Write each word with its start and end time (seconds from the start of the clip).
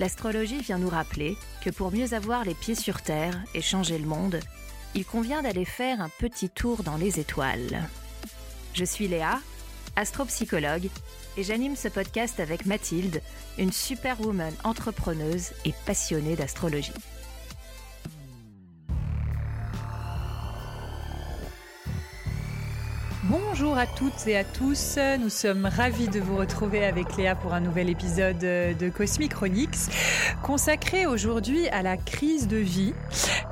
L'astrologie 0.00 0.60
vient 0.60 0.78
nous 0.78 0.88
rappeler 0.88 1.36
que 1.64 1.70
pour 1.70 1.90
mieux 1.92 2.14
avoir 2.14 2.44
les 2.44 2.54
pieds 2.54 2.74
sur 2.76 3.02
Terre 3.02 3.34
et 3.54 3.60
changer 3.60 3.98
le 3.98 4.06
monde, 4.06 4.38
il 4.94 5.04
convient 5.04 5.42
d'aller 5.42 5.64
faire 5.64 6.00
un 6.00 6.08
petit 6.08 6.48
tour 6.48 6.82
dans 6.82 6.96
les 6.96 7.18
étoiles. 7.18 7.88
Je 8.74 8.84
suis 8.84 9.08
Léa, 9.08 9.40
astropsychologue, 9.96 10.88
et 11.36 11.42
j'anime 11.42 11.76
ce 11.76 11.88
podcast 11.88 12.40
avec 12.40 12.66
Mathilde, 12.66 13.20
une 13.58 13.72
superwoman 13.72 14.54
entrepreneuse 14.64 15.50
et 15.64 15.74
passionnée 15.84 16.36
d'astrologie. 16.36 16.92
Bonjour 23.30 23.76
à 23.76 23.86
toutes 23.86 24.26
et 24.26 24.38
à 24.38 24.44
tous, 24.44 24.98
nous 25.20 25.28
sommes 25.28 25.66
ravis 25.66 26.08
de 26.08 26.18
vous 26.18 26.38
retrouver 26.38 26.82
avec 26.82 27.14
Léa 27.18 27.34
pour 27.34 27.52
un 27.52 27.60
nouvel 27.60 27.90
épisode 27.90 28.38
de 28.38 28.88
Cosmic 28.88 29.34
consacré 30.42 31.04
aujourd'hui 31.04 31.68
à 31.68 31.82
la 31.82 31.98
crise 31.98 32.48
de 32.48 32.56
vie. 32.56 32.94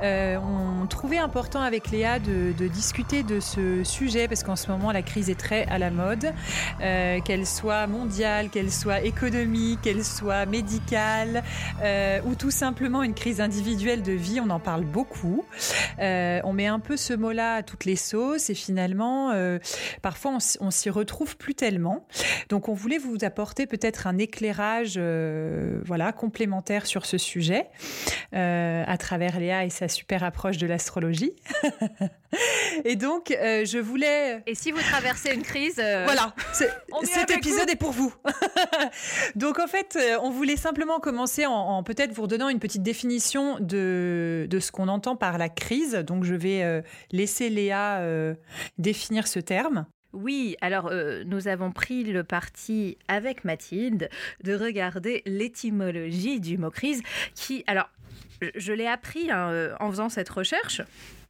Euh, 0.02 0.36
on 0.38 0.86
trouvait 0.86 1.18
important 1.18 1.60
avec 1.60 1.90
Léa 1.90 2.18
de, 2.18 2.52
discuter 2.68 3.22
de 3.22 3.40
ce 3.40 3.84
sujet 3.84 4.28
parce 4.28 4.42
qu'en 4.42 4.56
ce 4.56 4.70
moment 4.70 4.92
la 4.92 5.02
crise 5.02 5.30
est 5.30 5.38
très 5.38 5.64
à 5.66 5.78
la 5.78 5.90
mode, 5.90 6.32
euh, 6.80 7.20
qu'elle 7.20 7.46
soit 7.46 7.86
mondiale, 7.86 8.50
qu'elle 8.50 8.70
soit 8.70 9.00
économique, 9.02 9.80
qu'elle 9.82 10.04
soit 10.04 10.46
médicale 10.46 11.42
euh, 11.82 12.20
ou 12.24 12.34
tout 12.34 12.50
simplement 12.50 13.02
une 13.02 13.14
crise 13.14 13.40
individuelle 13.40 14.02
de 14.02 14.12
vie, 14.12 14.40
on 14.40 14.50
en 14.50 14.60
parle 14.60 14.84
beaucoup. 14.84 15.44
on 15.98 16.52
met 16.52 16.66
un 16.66 16.80
peu 16.80 16.96
ce 16.96 17.14
mot-là 17.14 17.56
à 17.56 17.62
toutes 17.62 17.84
les 17.84 17.96
sauces 17.96 18.50
et 18.50 18.54
finalement 18.54 19.32
parfois 20.02 20.38
on, 20.60 20.70
s'y 20.70 20.90
retrouve 20.90 21.36
plus 21.36 21.54
tellement. 21.54 22.06
Donc 22.48 22.68
on 22.68 22.74
voulait 22.74 22.98
vous 22.98 23.18
apporter 23.22 23.66
peut-être 23.66 24.06
un 24.06 24.18
éclairage 24.18 24.94
euh, 24.96 25.80
voilà, 25.84 26.12
complémentaire 26.12 26.86
sur 26.86 27.06
ce 27.06 27.18
sujet 27.18 27.66
euh, 28.34 28.84
à 28.86 28.98
travers 28.98 29.38
Léa 29.38 29.64
et 29.64 29.70
sa 29.70 29.88
super 29.88 30.24
approche 30.24 30.58
de 30.58 30.66
l'astrologie. 30.66 31.32
et 32.84 32.96
donc 32.96 33.30
euh, 33.30 33.64
je 33.64 33.78
voulais... 33.78 34.42
Et 34.46 34.54
si 34.54 34.72
vous 34.72 34.80
traversez 34.80 35.32
une 35.32 35.42
crise... 35.42 35.76
Voilà, 35.76 36.34
cet 36.52 37.30
épisode 37.30 37.68
est 37.70 37.76
pour 37.76 37.92
vous. 37.92 38.12
donc 39.36 39.58
en 39.58 39.66
fait, 39.66 39.98
on 40.22 40.30
voulait 40.30 40.56
simplement 40.56 41.00
commencer 41.00 41.46
en, 41.46 41.82
peut-être 41.82 42.12
vous 42.12 42.22
redonnant 42.22 42.48
une 42.48 42.60
petite 42.60 42.82
définition 42.82 43.58
de, 43.60 44.46
de 44.48 44.60
ce 44.60 44.72
qu'on 44.72 44.88
entend 44.88 45.16
par 45.16 45.38
la 45.38 45.48
crise. 45.48 45.94
Donc 45.94 46.24
je 46.24 46.34
vais 46.34 46.82
laisser 47.12 47.48
Léa 47.48 48.02
définir 48.78 49.26
ce 49.26 49.40
terme. 49.40 49.55
Oui, 50.16 50.56
alors 50.62 50.88
euh, 50.90 51.24
nous 51.26 51.46
avons 51.46 51.72
pris 51.72 52.02
le 52.04 52.24
parti 52.24 52.96
avec 53.06 53.44
Mathilde 53.44 54.08
de 54.42 54.54
regarder 54.54 55.22
l'étymologie 55.26 56.40
du 56.40 56.56
mot 56.56 56.70
crise 56.70 57.02
qui, 57.34 57.64
alors, 57.66 57.90
je 58.54 58.72
l'ai 58.72 58.86
appris 58.86 59.30
hein, 59.30 59.50
euh, 59.50 59.74
en 59.78 59.90
faisant 59.90 60.08
cette 60.08 60.30
recherche 60.30 60.80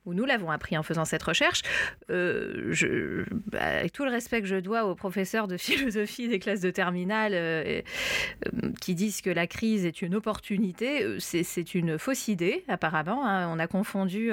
ou 0.05 0.15
nous 0.15 0.25
l'avons 0.25 0.53
appris 0.53 0.79
en 0.79 0.85
faisant 0.85 1.05
cette 1.05 1.25
recherche, 1.25 1.63
euh, 2.11 2.69
je, 2.71 3.25
bah, 3.51 3.59
avec 3.61 3.93
tout 3.93 4.05
le 4.05 4.11
respect 4.13 4.41
que 4.41 4.47
je 4.47 4.55
dois 4.55 4.85
aux 4.85 4.95
professeurs 4.95 5.49
de 5.49 5.57
philosophie 5.57 6.29
des 6.29 6.39
classes 6.39 6.61
de 6.61 6.71
terminale 6.71 7.83
qui 8.81 8.95
disent 8.95 9.21
que 9.21 9.31
la 9.31 9.49
crise 9.49 9.85
est 9.85 10.03
une 10.03 10.15
opportunité, 10.15 11.19
c'est 11.19 11.75
une 11.75 11.99
fausse 11.99 12.29
idée 12.29 12.63
apparemment. 12.69 13.27
Hein. 13.27 13.49
On 13.53 13.59
a 13.59 13.67
confondu 13.67 14.31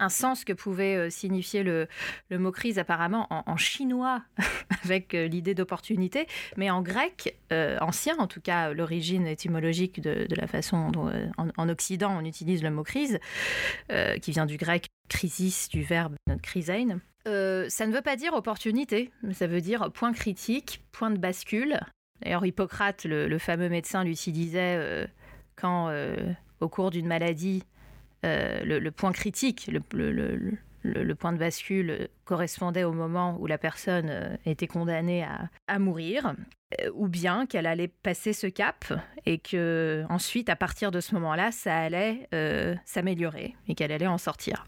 un 0.00 0.08
sens 0.08 0.44
que 0.44 0.52
pouvait 0.52 0.96
euh, 0.96 1.10
signifier 1.10 1.62
le, 1.62 1.86
mot 2.30 2.50
crise 2.50 2.78
apparemment 2.78 3.26
en, 3.30 3.56
chinois 3.56 4.22
avec 4.84 5.14
euh, 5.14 5.28
l'idée 5.28 5.54
d'opportunité, 5.54 6.26
mais 6.56 6.70
en 6.70 6.82
grec 6.82 7.36
euh, 7.52 7.78
ancien, 7.80 8.16
en 8.18 8.26
tout 8.26 8.40
cas 8.40 8.72
l'origine 8.72 9.26
étymologique 9.26 10.00
de, 10.00 10.26
la 10.34 10.46
façon 10.46 10.90
dont 10.90 11.10
en, 11.36 11.68
Occident 11.68 12.16
on 12.18 12.24
utilise 12.24 12.62
le 12.62 12.70
mot 12.70 12.82
crise, 12.82 13.20
qui 14.22 14.30
vient 14.30 14.46
du 14.46 14.56
grec 14.56 14.86
crisis, 15.08 15.68
du 15.68 15.82
verbe 15.82 16.16
krisein. 16.42 17.00
ça 17.24 17.86
ne 17.86 17.92
veut 17.92 18.00
pas 18.00 18.16
dire 18.16 18.32
opportunité, 18.32 19.10
ça 19.32 19.46
veut 19.46 19.60
dire 19.60 19.90
point 19.92 20.12
critique, 20.12 20.82
point 20.92 21.10
de 21.10 21.18
bascule. 21.18 21.78
D'ailleurs, 22.22 22.44
Hippocrate, 22.44 23.04
le, 23.04 23.38
fameux 23.38 23.68
médecin, 23.68 24.04
l'utilisait 24.04 25.06
quand, 25.56 25.92
au 26.60 26.68
cours 26.68 26.90
d'une 26.90 27.06
maladie, 27.06 27.62
euh, 28.24 28.62
le, 28.64 28.90
point 28.90 29.12
critique, 29.12 29.70
le, 29.72 29.80
point 31.14 31.32
de 31.32 31.38
bascule 31.38 32.08
correspondait 32.24 32.84
au 32.84 32.92
moment 32.92 33.38
où 33.40 33.46
la 33.46 33.56
personne 33.56 34.08
euh, 34.10 34.36
était 34.44 34.66
condamnée 34.66 35.26
à, 35.66 35.78
mourir, 35.78 36.34
euh, 36.80 36.90
ou 36.94 37.08
bien 37.08 37.46
qu'elle 37.46 37.66
allait 37.66 37.88
passer 37.88 38.34
ce 38.34 38.46
cap 38.46 38.92
et 39.24 39.38
que 39.38 40.04
ensuite, 40.10 40.50
à 40.50 40.56
partir 40.56 40.90
de 40.90 41.00
ce 41.00 41.14
moment-là, 41.14 41.50
ça 41.50 41.78
allait 41.78 42.28
s'améliorer 42.84 43.56
et 43.68 43.74
qu'elle 43.74 43.92
allait 43.92 44.06
en 44.06 44.18
sortir. 44.18 44.66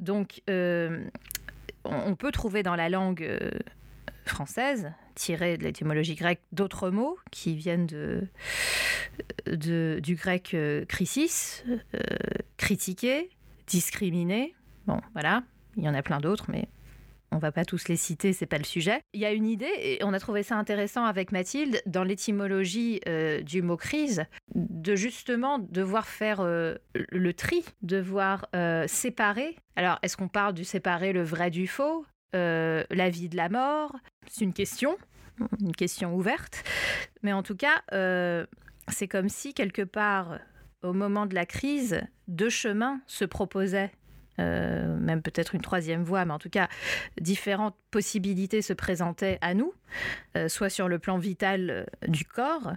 Donc, 0.00 0.42
on, 0.48 2.16
peut 2.16 2.32
trouver 2.32 2.62
dans 2.62 2.74
la 2.74 2.88
langue 2.88 3.38
française 4.26 4.92
tiré 5.14 5.56
de 5.56 5.62
l'étymologie 5.62 6.16
grecque 6.16 6.40
d'autres 6.50 6.90
mots 6.90 7.16
qui 7.30 7.54
viennent 7.54 7.86
de, 7.86 8.26
du 9.46 10.14
grec 10.14 10.52
euh, 10.54 10.84
crisis, 10.84 11.64
euh, 11.94 11.98
critiquer, 12.56 13.30
discriminer. 13.66 14.54
Bon, 14.86 15.00
voilà, 15.12 15.42
il 15.76 15.84
y 15.84 15.88
en 15.88 15.94
a 15.94 16.02
plein 16.02 16.20
d'autres, 16.20 16.46
mais 16.50 16.68
on 17.30 17.38
va 17.38 17.50
pas 17.50 17.64
tous 17.64 17.88
les 17.88 17.96
citer, 17.96 18.32
c'est 18.32 18.46
pas 18.46 18.58
le 18.58 18.64
sujet. 18.64 19.00
Il 19.12 19.20
y 19.20 19.24
a 19.24 19.32
une 19.32 19.46
idée, 19.46 19.72
et 19.80 20.04
on 20.04 20.12
a 20.12 20.20
trouvé 20.20 20.42
ça 20.42 20.56
intéressant 20.56 21.04
avec 21.04 21.32
Mathilde, 21.32 21.82
dans 21.86 22.04
l'étymologie 22.04 23.00
euh, 23.08 23.42
du 23.42 23.60
mot 23.60 23.76
crise, 23.76 24.24
de 24.54 24.94
justement 24.94 25.58
devoir 25.58 26.06
faire 26.06 26.42
le 26.44 27.32
tri, 27.32 27.64
devoir 27.82 28.46
séparer. 28.86 29.56
Alors, 29.74 29.98
est-ce 30.02 30.16
qu'on 30.16 30.28
parle 30.28 30.54
du 30.54 30.64
séparer 30.64 31.12
le 31.12 31.22
vrai 31.22 31.50
du 31.50 31.66
faux 31.66 32.06
la 32.32 33.10
vie 33.10 33.28
de 33.28 33.36
la 33.36 33.48
mort? 33.48 33.96
C'est 34.28 34.44
une 34.44 34.52
question, 34.52 34.96
une 35.60 35.74
question 35.74 36.14
ouverte. 36.14 36.62
Mais 37.22 37.32
en 37.32 37.42
tout 37.42 37.56
cas, 37.56 37.82
c'est 38.88 39.08
comme 39.08 39.28
si 39.28 39.54
quelque 39.54 39.82
part, 39.82 40.38
au 40.82 40.92
moment 40.92 41.26
de 41.26 41.34
la 41.34 41.46
crise, 41.46 42.00
deux 42.28 42.50
chemins 42.50 43.00
se 43.06 43.24
proposaient. 43.24 43.92
Euh, 44.40 44.96
même 44.96 45.22
peut-être 45.22 45.54
une 45.54 45.60
troisième 45.60 46.02
voie, 46.02 46.24
mais 46.24 46.32
en 46.32 46.40
tout 46.40 46.50
cas, 46.50 46.68
différentes 47.20 47.76
possibilités 47.92 48.62
se 48.62 48.72
présentaient 48.72 49.38
à 49.42 49.54
nous, 49.54 49.72
soit 50.48 50.70
sur 50.70 50.88
le 50.88 50.98
plan 50.98 51.18
vital 51.18 51.86
du 52.08 52.24
corps, 52.24 52.72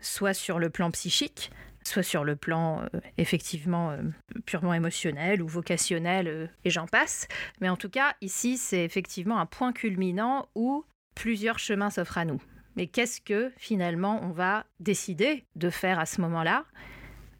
soit 0.00 0.34
sur 0.34 0.58
le 0.58 0.68
plan 0.68 0.90
psychique, 0.90 1.52
soit 1.86 2.02
sur 2.02 2.24
le 2.24 2.36
plan 2.36 2.82
euh, 2.82 3.00
effectivement 3.16 3.90
euh, 3.90 4.02
purement 4.44 4.74
émotionnel 4.74 5.42
ou 5.42 5.48
vocationnel, 5.48 6.28
euh, 6.28 6.46
et 6.64 6.70
j'en 6.70 6.86
passe. 6.86 7.28
Mais 7.60 7.68
en 7.68 7.76
tout 7.76 7.88
cas, 7.88 8.14
ici, 8.20 8.58
c'est 8.58 8.84
effectivement 8.84 9.38
un 9.38 9.46
point 9.46 9.72
culminant 9.72 10.48
où 10.54 10.84
plusieurs 11.14 11.58
chemins 11.58 11.90
s'offrent 11.90 12.18
à 12.18 12.24
nous. 12.24 12.42
Mais 12.76 12.86
qu'est-ce 12.86 13.20
que 13.20 13.52
finalement 13.56 14.20
on 14.22 14.30
va 14.30 14.66
décider 14.80 15.44
de 15.56 15.70
faire 15.70 15.98
à 15.98 16.06
ce 16.06 16.20
moment-là? 16.20 16.64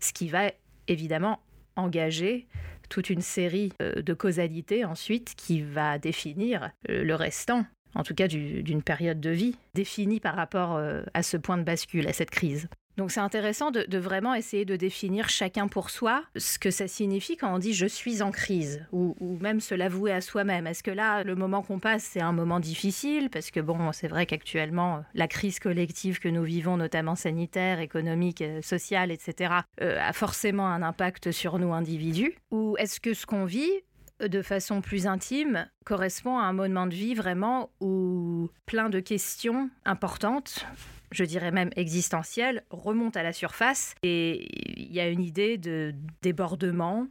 Ce 0.00 0.12
qui 0.12 0.28
va 0.28 0.50
évidemment 0.88 1.40
engager 1.76 2.46
toute 2.88 3.10
une 3.10 3.20
série 3.20 3.72
de 3.80 4.14
causalités 4.14 4.84
ensuite 4.84 5.34
qui 5.36 5.60
va 5.60 5.98
définir 5.98 6.70
le 6.88 7.14
restant 7.14 7.66
en 7.94 8.02
tout 8.02 8.14
cas 8.14 8.28
d'une 8.28 8.82
période 8.82 9.20
de 9.20 9.30
vie, 9.30 9.56
définie 9.74 10.20
par 10.20 10.36
rapport 10.36 10.80
à 11.14 11.22
ce 11.22 11.36
point 11.38 11.56
de 11.56 11.62
bascule, 11.62 12.06
à 12.06 12.12
cette 12.12 12.30
crise. 12.30 12.68
Donc 12.96 13.10
c'est 13.10 13.20
intéressant 13.20 13.70
de, 13.70 13.98
vraiment 13.98 14.34
essayer 14.34 14.64
de 14.64 14.76
définir 14.76 15.28
chacun 15.28 15.68
pour 15.68 15.90
soi 15.90 16.24
ce 16.36 16.58
que 16.58 16.70
ça 16.70 16.88
signifie 16.88 17.36
quand 17.36 17.54
on 17.54 17.58
dit 17.58 17.74
je 17.74 17.86
suis 17.86 18.22
en 18.22 18.30
crise 18.30 18.84
ou, 18.92 19.14
même 19.40 19.60
se 19.60 19.74
l'avouer 19.74 20.12
à 20.12 20.20
soi-même. 20.20 20.66
Est-ce 20.66 20.82
que 20.82 20.90
là, 20.90 21.22
le 21.22 21.34
moment 21.34 21.62
qu'on 21.62 21.78
passe, 21.78 22.04
c'est 22.04 22.20
un 22.20 22.32
moment 22.32 22.60
difficile? 22.60 23.28
Parce 23.30 23.50
que 23.50 23.60
bon, 23.60 23.92
c'est 23.92 24.08
vrai 24.08 24.26
qu'actuellement, 24.26 25.04
la 25.14 25.28
crise 25.28 25.58
collective 25.58 26.18
que 26.18 26.28
nous 26.28 26.42
vivons, 26.42 26.76
notamment 26.76 27.14
sanitaire, 27.14 27.80
économique, 27.80 28.40
euh, 28.42 28.62
sociale, 28.62 29.10
etc., 29.10 29.54
euh, 29.80 29.98
a 30.00 30.12
forcément 30.12 30.66
un 30.66 30.82
impact 30.82 31.32
sur 31.32 31.58
nous 31.58 31.72
individus. 31.72 32.34
Ou 32.50 32.76
est-ce 32.78 33.00
que 33.00 33.14
ce 33.14 33.26
qu'on 33.26 33.44
vit, 33.44 33.70
de 34.20 34.42
façon 34.42 34.80
plus 34.80 35.06
intime 35.06 35.68
correspond 35.84 36.38
à 36.38 36.44
un 36.44 36.52
moment 36.52 36.86
de 36.86 36.94
vie 36.94 37.14
vraiment 37.14 37.70
où 37.80 38.48
plein 38.64 38.88
de 38.88 39.00
questions 39.00 39.68
importantes 39.84 40.66
je 41.10 41.24
dirais 41.24 41.50
même 41.50 41.70
existentielle, 41.76 42.64
remonte 42.70 43.16
à 43.16 43.22
la 43.22 43.32
surface. 43.32 43.94
Et 44.02 44.48
il 44.80 44.92
y 44.92 45.00
a 45.00 45.08
une 45.08 45.22
idée 45.22 45.58
de 45.58 45.94
débordement, 46.22 47.06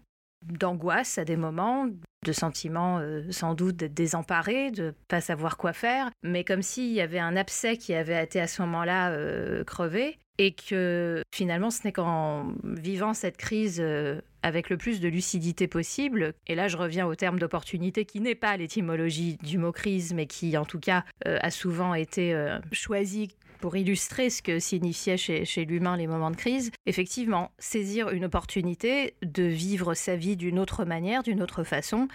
d'angoisse 0.45 1.17
à 1.17 1.25
des 1.25 1.37
moments, 1.37 1.87
de 2.25 2.31
sentiments 2.31 2.99
euh, 2.99 3.23
sans 3.29 3.53
doute 3.53 3.77
d'être 3.77 3.93
désemparé, 3.93 4.71
de 4.71 4.93
pas 5.07 5.21
savoir 5.21 5.57
quoi 5.57 5.73
faire, 5.73 6.09
mais 6.23 6.43
comme 6.43 6.61
s'il 6.61 6.91
y 6.91 7.01
avait 7.01 7.19
un 7.19 7.35
abcès 7.35 7.77
qui 7.77 7.93
avait 7.93 8.21
été 8.21 8.41
à 8.41 8.47
ce 8.47 8.61
moment-là 8.63 9.11
euh, 9.11 9.63
crevé 9.63 10.17
et 10.37 10.53
que 10.53 11.23
finalement 11.33 11.69
ce 11.69 11.83
n'est 11.85 11.93
qu'en 11.93 12.53
vivant 12.63 13.13
cette 13.13 13.37
crise 13.37 13.79
euh, 13.79 14.19
avec 14.43 14.69
le 14.69 14.75
plus 14.75 14.99
de 14.99 15.07
lucidité 15.07 15.67
possible, 15.67 16.33
et 16.47 16.55
là 16.55 16.67
je 16.67 16.77
reviens 16.77 17.07
au 17.07 17.15
terme 17.15 17.39
d'opportunité 17.39 18.05
qui 18.05 18.19
n'est 18.19 18.35
pas 18.35 18.57
l'étymologie 18.57 19.37
du 19.41 19.57
mot 19.57 19.71
crise, 19.71 20.13
mais 20.13 20.27
qui 20.27 20.57
en 20.57 20.65
tout 20.65 20.79
cas 20.79 21.03
a 21.25 21.49
souvent 21.49 21.95
été 21.95 22.37
choisi 22.71 23.29
pour 23.59 23.75
illustrer 23.75 24.29
ce 24.29 24.41
que 24.41 24.59
signifiait 24.59 25.17
chez, 25.17 25.45
chez 25.45 25.65
l'humain 25.65 25.97
les 25.97 26.07
moments 26.07 26.31
de 26.31 26.35
crise, 26.35 26.71
effectivement, 26.85 27.51
saisir 27.59 28.09
une 28.09 28.25
opportunité 28.25 29.15
de 29.23 29.43
vivre 29.43 29.93
sa 29.93 30.15
vie 30.15 30.37
d'une 30.37 30.59
autre 30.59 30.85
manière, 30.85 31.23
d'une 31.23 31.41
autre 31.41 31.63
façon, 31.63 32.07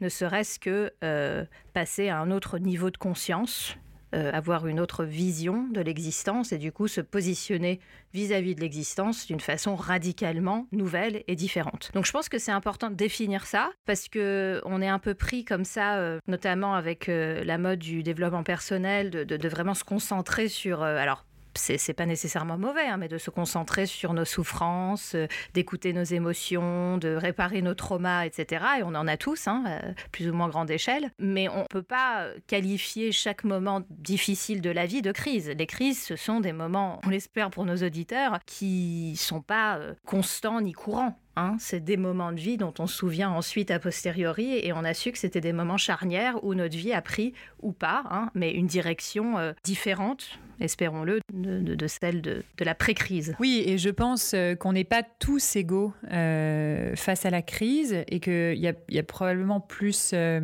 ne 0.00 0.08
serait-ce 0.08 0.58
que 0.58 0.92
euh, 1.04 1.44
passer 1.72 2.08
à 2.08 2.18
un 2.18 2.30
autre 2.30 2.58
niveau 2.58 2.90
de 2.90 2.96
conscience, 2.96 3.76
euh, 4.16 4.30
avoir 4.32 4.66
une 4.66 4.80
autre 4.80 5.04
vision 5.04 5.68
de 5.68 5.80
l'existence 5.80 6.52
et 6.52 6.58
du 6.58 6.72
coup 6.72 6.88
se 6.88 7.00
positionner 7.00 7.80
vis-à-vis 8.14 8.54
de 8.54 8.60
l'existence 8.60 9.26
d'une 9.26 9.40
façon 9.40 9.76
radicalement 9.76 10.66
nouvelle 10.72 11.22
et 11.28 11.36
différente. 11.36 11.90
Donc 11.92 12.06
je 12.06 12.12
pense 12.12 12.28
que 12.28 12.38
c'est 12.38 12.52
important 12.52 12.88
de 12.88 12.94
définir 12.94 13.46
ça 13.46 13.70
parce 13.84 14.08
que 14.08 14.62
on 14.64 14.80
est 14.80 14.88
un 14.88 14.98
peu 14.98 15.14
pris 15.14 15.44
comme 15.44 15.64
ça, 15.64 15.98
euh, 15.98 16.18
notamment 16.28 16.74
avec 16.74 17.08
euh, 17.08 17.44
la 17.44 17.58
mode 17.58 17.80
du 17.80 18.02
développement 18.02 18.42
personnel, 18.42 19.10
de, 19.10 19.24
de 19.24 19.48
vraiment 19.48 19.74
se 19.74 19.84
concentrer 19.84 20.48
sur 20.48 20.82
alors 20.82 21.24
c'est 21.56 21.94
pas 21.94 22.06
nécessairement 22.06 22.58
mauvais, 22.58 22.86
hein, 22.86 22.96
mais 22.96 23.08
de 23.08 23.18
se 23.18 23.30
concentrer 23.30 23.86
sur 23.86 24.12
nos 24.12 24.24
souffrances, 24.24 25.14
euh, 25.14 25.26
d'écouter 25.54 25.92
nos 25.92 26.04
émotions, 26.04 26.98
de 26.98 27.14
réparer 27.14 27.62
nos 27.62 27.74
traumas, 27.74 28.24
etc. 28.24 28.64
Et 28.78 28.82
on 28.82 28.94
en 28.94 29.06
a 29.06 29.16
tous, 29.16 29.48
hein, 29.48 29.64
euh, 29.66 29.92
plus 30.12 30.28
ou 30.28 30.34
moins 30.34 30.48
grande 30.48 30.70
échelle. 30.70 31.10
Mais 31.18 31.48
on 31.48 31.60
ne 31.60 31.66
peut 31.66 31.82
pas 31.82 32.28
qualifier 32.46 33.12
chaque 33.12 33.44
moment 33.44 33.82
difficile 33.90 34.60
de 34.60 34.70
la 34.70 34.86
vie 34.86 35.02
de 35.02 35.12
crise. 35.12 35.50
Les 35.56 35.66
crises, 35.66 36.02
ce 36.02 36.16
sont 36.16 36.40
des 36.40 36.52
moments, 36.52 37.00
on 37.04 37.10
l'espère 37.10 37.50
pour 37.50 37.64
nos 37.64 37.76
auditeurs, 37.76 38.38
qui 38.46 39.16
sont 39.16 39.42
pas 39.42 39.78
euh, 39.78 39.94
constants 40.04 40.60
ni 40.60 40.72
courants. 40.72 41.18
Hein. 41.38 41.56
c'est 41.58 41.84
des 41.84 41.98
moments 41.98 42.32
de 42.32 42.40
vie 42.40 42.56
dont 42.56 42.72
on 42.78 42.86
se 42.86 42.96
souvient 42.96 43.28
ensuite 43.28 43.70
a 43.70 43.78
posteriori 43.78 44.56
et 44.56 44.72
on 44.72 44.84
a 44.84 44.94
su 44.94 45.12
que 45.12 45.18
c'était 45.18 45.42
des 45.42 45.52
moments 45.52 45.76
charnières 45.76 46.42
où 46.42 46.54
notre 46.54 46.74
vie 46.74 46.94
a 46.94 47.02
pris 47.02 47.34
ou 47.60 47.72
pas, 47.72 48.04
hein, 48.10 48.30
mais 48.34 48.52
une 48.52 48.66
direction 48.66 49.54
différente 49.62 50.38
espérons-le, 50.60 51.20
de, 51.32 51.86
celle 51.86 52.22
de, 52.22 52.42
la 52.60 52.74
pré-crise. 52.74 53.34
Oui, 53.38 53.62
et 53.66 53.78
je 53.78 53.90
pense 53.90 54.32
euh, 54.34 54.54
qu'on 54.54 54.72
n'est 54.72 54.84
pas 54.84 55.02
tous 55.02 55.56
égaux 55.56 55.92
euh, 56.10 56.94
face 56.96 57.26
à 57.26 57.30
la 57.30 57.42
crise 57.42 57.96
et 58.08 58.20
qu'il 58.20 58.58
y, 58.58 58.98
a, 58.98 59.02
probablement 59.02 59.60
plus, 59.60 60.10
euh, 60.12 60.40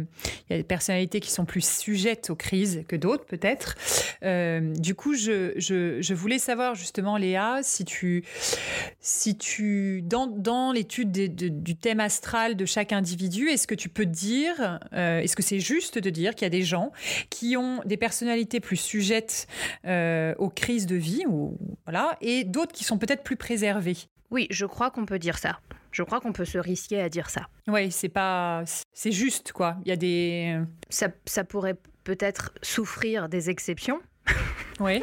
il 0.48 0.52
y 0.52 0.54
a 0.54 0.58
des 0.58 0.64
personnalités 0.64 1.20
qui 1.20 1.30
sont 1.30 1.44
plus 1.44 1.66
sujettes 1.66 2.30
aux 2.30 2.36
crises 2.36 2.84
que 2.88 2.96
d'autres 2.96 3.24
peut-être. 3.24 3.76
du 4.22 4.94
coup, 4.94 5.14
je, 5.14 6.12
voulais 6.12 6.38
savoir 6.38 6.74
justement, 6.74 7.16
Léa, 7.16 7.60
si 7.62 7.84
tu, 7.84 8.24
si 9.00 9.36
tu 9.36 10.02
dans, 10.02 10.72
l'étude 10.72 11.12
du 11.12 11.76
thème 11.76 12.00
astral 12.00 12.56
de 12.56 12.64
chaque 12.64 12.92
individu, 12.92 13.48
est-ce 13.48 13.66
que 13.66 13.74
tu 13.74 13.88
peux 13.88 14.06
dire, 14.06 14.78
est-ce 14.92 15.34
que 15.36 15.42
c'est 15.42 15.60
juste 15.60 15.98
de 15.98 16.10
dire 16.10 16.34
qu'il 16.34 16.44
y 16.44 16.46
a 16.46 16.50
des 16.50 16.62
gens 16.62 16.92
qui 17.30 17.56
ont 17.56 17.80
des 17.84 17.96
personnalités 17.96 18.60
plus 18.60 18.76
sujettes 18.76 19.46
aux 20.38 20.50
crises 20.50 20.86
de 20.86 20.96
vie, 20.96 21.24
ou, 21.26 21.56
voilà, 21.84 22.16
et 22.20 22.44
d'autres 22.44 22.72
qui 22.72 22.84
sont 22.84 22.98
peut-être 22.98 23.22
plus 23.22 23.36
préservés. 23.36 23.96
Oui, 24.30 24.46
je 24.50 24.64
crois 24.66 24.90
qu'on 24.90 25.04
peut 25.04 25.18
dire 25.18 25.38
ça. 25.38 25.60
Je 25.90 26.02
crois 26.02 26.20
qu'on 26.20 26.32
peut 26.32 26.46
se 26.46 26.58
risquer 26.58 27.00
à 27.00 27.08
dire 27.08 27.28
ça. 27.28 27.48
Oui, 27.68 27.92
c'est 27.92 28.08
pas, 28.08 28.64
c'est 28.92 29.12
juste 29.12 29.52
quoi. 29.52 29.76
Il 29.84 29.88
y 29.88 29.92
a 29.92 29.96
des. 29.96 30.58
Ça, 30.88 31.08
ça 31.26 31.44
pourrait 31.44 31.76
peut-être 32.04 32.52
souffrir 32.62 33.28
des 33.28 33.50
exceptions. 33.50 34.00
Oui. 34.80 35.00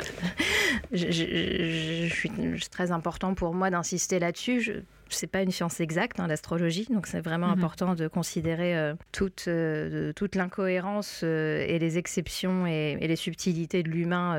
je, 0.91 1.11
je, 1.11 2.13
suis 2.13 2.31
très 2.71 2.91
important 2.91 3.33
pour 3.35 3.53
moi 3.53 3.69
d'insister 3.69 4.19
là-dessus 4.19 4.83
c'est 5.13 5.27
pas 5.27 5.41
une 5.41 5.51
science 5.51 5.79
exacte, 5.79 6.19
hein, 6.19 6.27
l'astrologie, 6.27 6.87
donc 6.89 7.07
c'est 7.07 7.21
vraiment 7.21 7.47
mhm. 7.47 7.53
important 7.53 7.95
de 7.95 8.07
considérer 8.07 8.77
euh, 8.77 8.93
toute, 9.11 9.45
euh, 9.47 10.13
toute 10.13 10.35
l'incohérence 10.35 11.21
euh, 11.23 11.65
et 11.67 11.79
les 11.79 11.97
exceptions 11.97 12.65
et, 12.65 12.97
les 12.99 13.15
subtilités 13.15 13.81
de 13.81 13.89
l'humain 13.89 14.37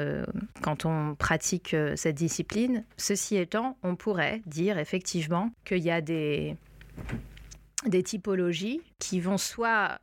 quand 0.62 0.84
on 0.84 1.17
pratique 1.17 1.75
cette 1.96 2.14
discipline. 2.14 2.84
Ceci 2.96 3.37
étant, 3.37 3.76
on 3.82 3.96
pourrait 3.96 4.43
dire 4.46 4.78
effectivement 4.78 5.50
qu'il 5.64 5.78
y 5.78 5.90
a 5.90 6.00
des 6.00 6.56
des 7.87 8.02
typologies 8.02 8.81
qui 8.99 9.20
vont 9.20 9.38
soit 9.38 9.99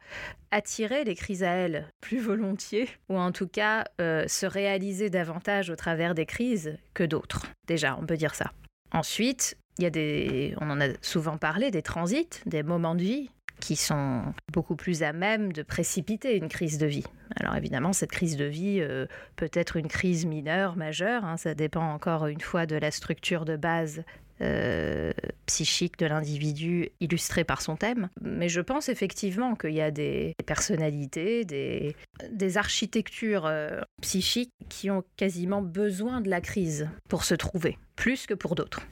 attirer 0.51 1.03
les 1.05 1.15
crises 1.15 1.43
à 1.43 1.51
elles 1.51 1.87
plus 2.01 2.19
volontiers, 2.19 2.89
ou 3.07 3.17
en 3.17 3.31
tout 3.31 3.47
cas 3.47 3.85
se 3.99 4.45
réaliser 4.45 5.09
davantage 5.09 5.69
au 5.69 5.75
travers 5.75 6.13
des 6.13 6.25
crises 6.25 6.77
que 6.93 7.03
d'autres. 7.03 7.45
Déjà, 7.67 7.97
on 8.01 8.05
peut 8.05 8.17
dire 8.17 8.35
ça. 8.35 8.51
Ensuite, 8.91 9.57
il 9.77 9.83
y 9.83 9.85
a 9.85 9.89
des, 9.89 10.56
on 10.62 10.69
en 10.69 10.81
a 10.81 10.88
souvent 11.01 11.38
parlé, 11.38 11.71
des 11.71 11.81
transits, 11.81 12.29
des 12.45 12.63
moments 12.63 12.95
de 12.95 13.03
vie 13.03 13.29
qui 13.59 13.75
sont 13.75 14.21
beaucoup 14.53 14.75
plus 14.75 15.03
à 15.03 15.13
même 15.13 15.51
de 15.51 15.63
précipiter 15.63 16.38
une 16.38 16.47
crise 16.47 16.77
de 16.77 16.85
vie. 16.85 17.06
Alors 17.39 17.56
évidemment, 17.56 17.94
cette 17.94 18.12
crise 18.12 18.38
de 18.38 18.45
vie 18.45 18.79
euh, 18.81 19.07
peut 19.35 19.50
être 19.53 19.77
une 19.77 19.88
crise 19.88 20.25
mineure, 20.25 20.75
majeure, 20.75 21.25
hein, 21.25 21.38
ça 21.38 21.56
dépend 21.56 21.91
encore 21.91 22.27
une 22.27 22.41
fois 22.41 22.65
de 22.65 22.75
la 22.75 22.91
structure 22.91 23.45
de 23.45 23.56
base 23.56 24.03
euh, 24.39 25.12
psychique 25.47 25.97
de 25.97 26.06
l'individu 26.06 26.89
illustrée 27.00 27.44
par 27.44 27.62
son 27.62 27.75
thème. 27.75 28.09
Mais 28.21 28.50
je 28.50 28.62
pense 28.62 28.89
effectivement 28.89 29.56
qu'il 29.56 29.73
y 29.73 29.81
a 29.81 29.89
des 29.89 30.35
personnalités, 30.45 31.44
des, 31.44 32.57
architectures 32.57 33.47
euh, 33.47 33.81
psychiques 34.01 34.53
qui 34.69 34.91
ont 34.91 35.03
quasiment 35.15 35.63
besoin 35.63 36.21
de 36.21 36.30
la 36.30 36.41
crise 36.41 36.88
pour 37.09 37.23
se 37.23 37.33
trouver, 37.33 37.80
plus 37.95 38.27
que 38.27 38.35
pour 38.35 38.53
d'autres. 38.53 38.83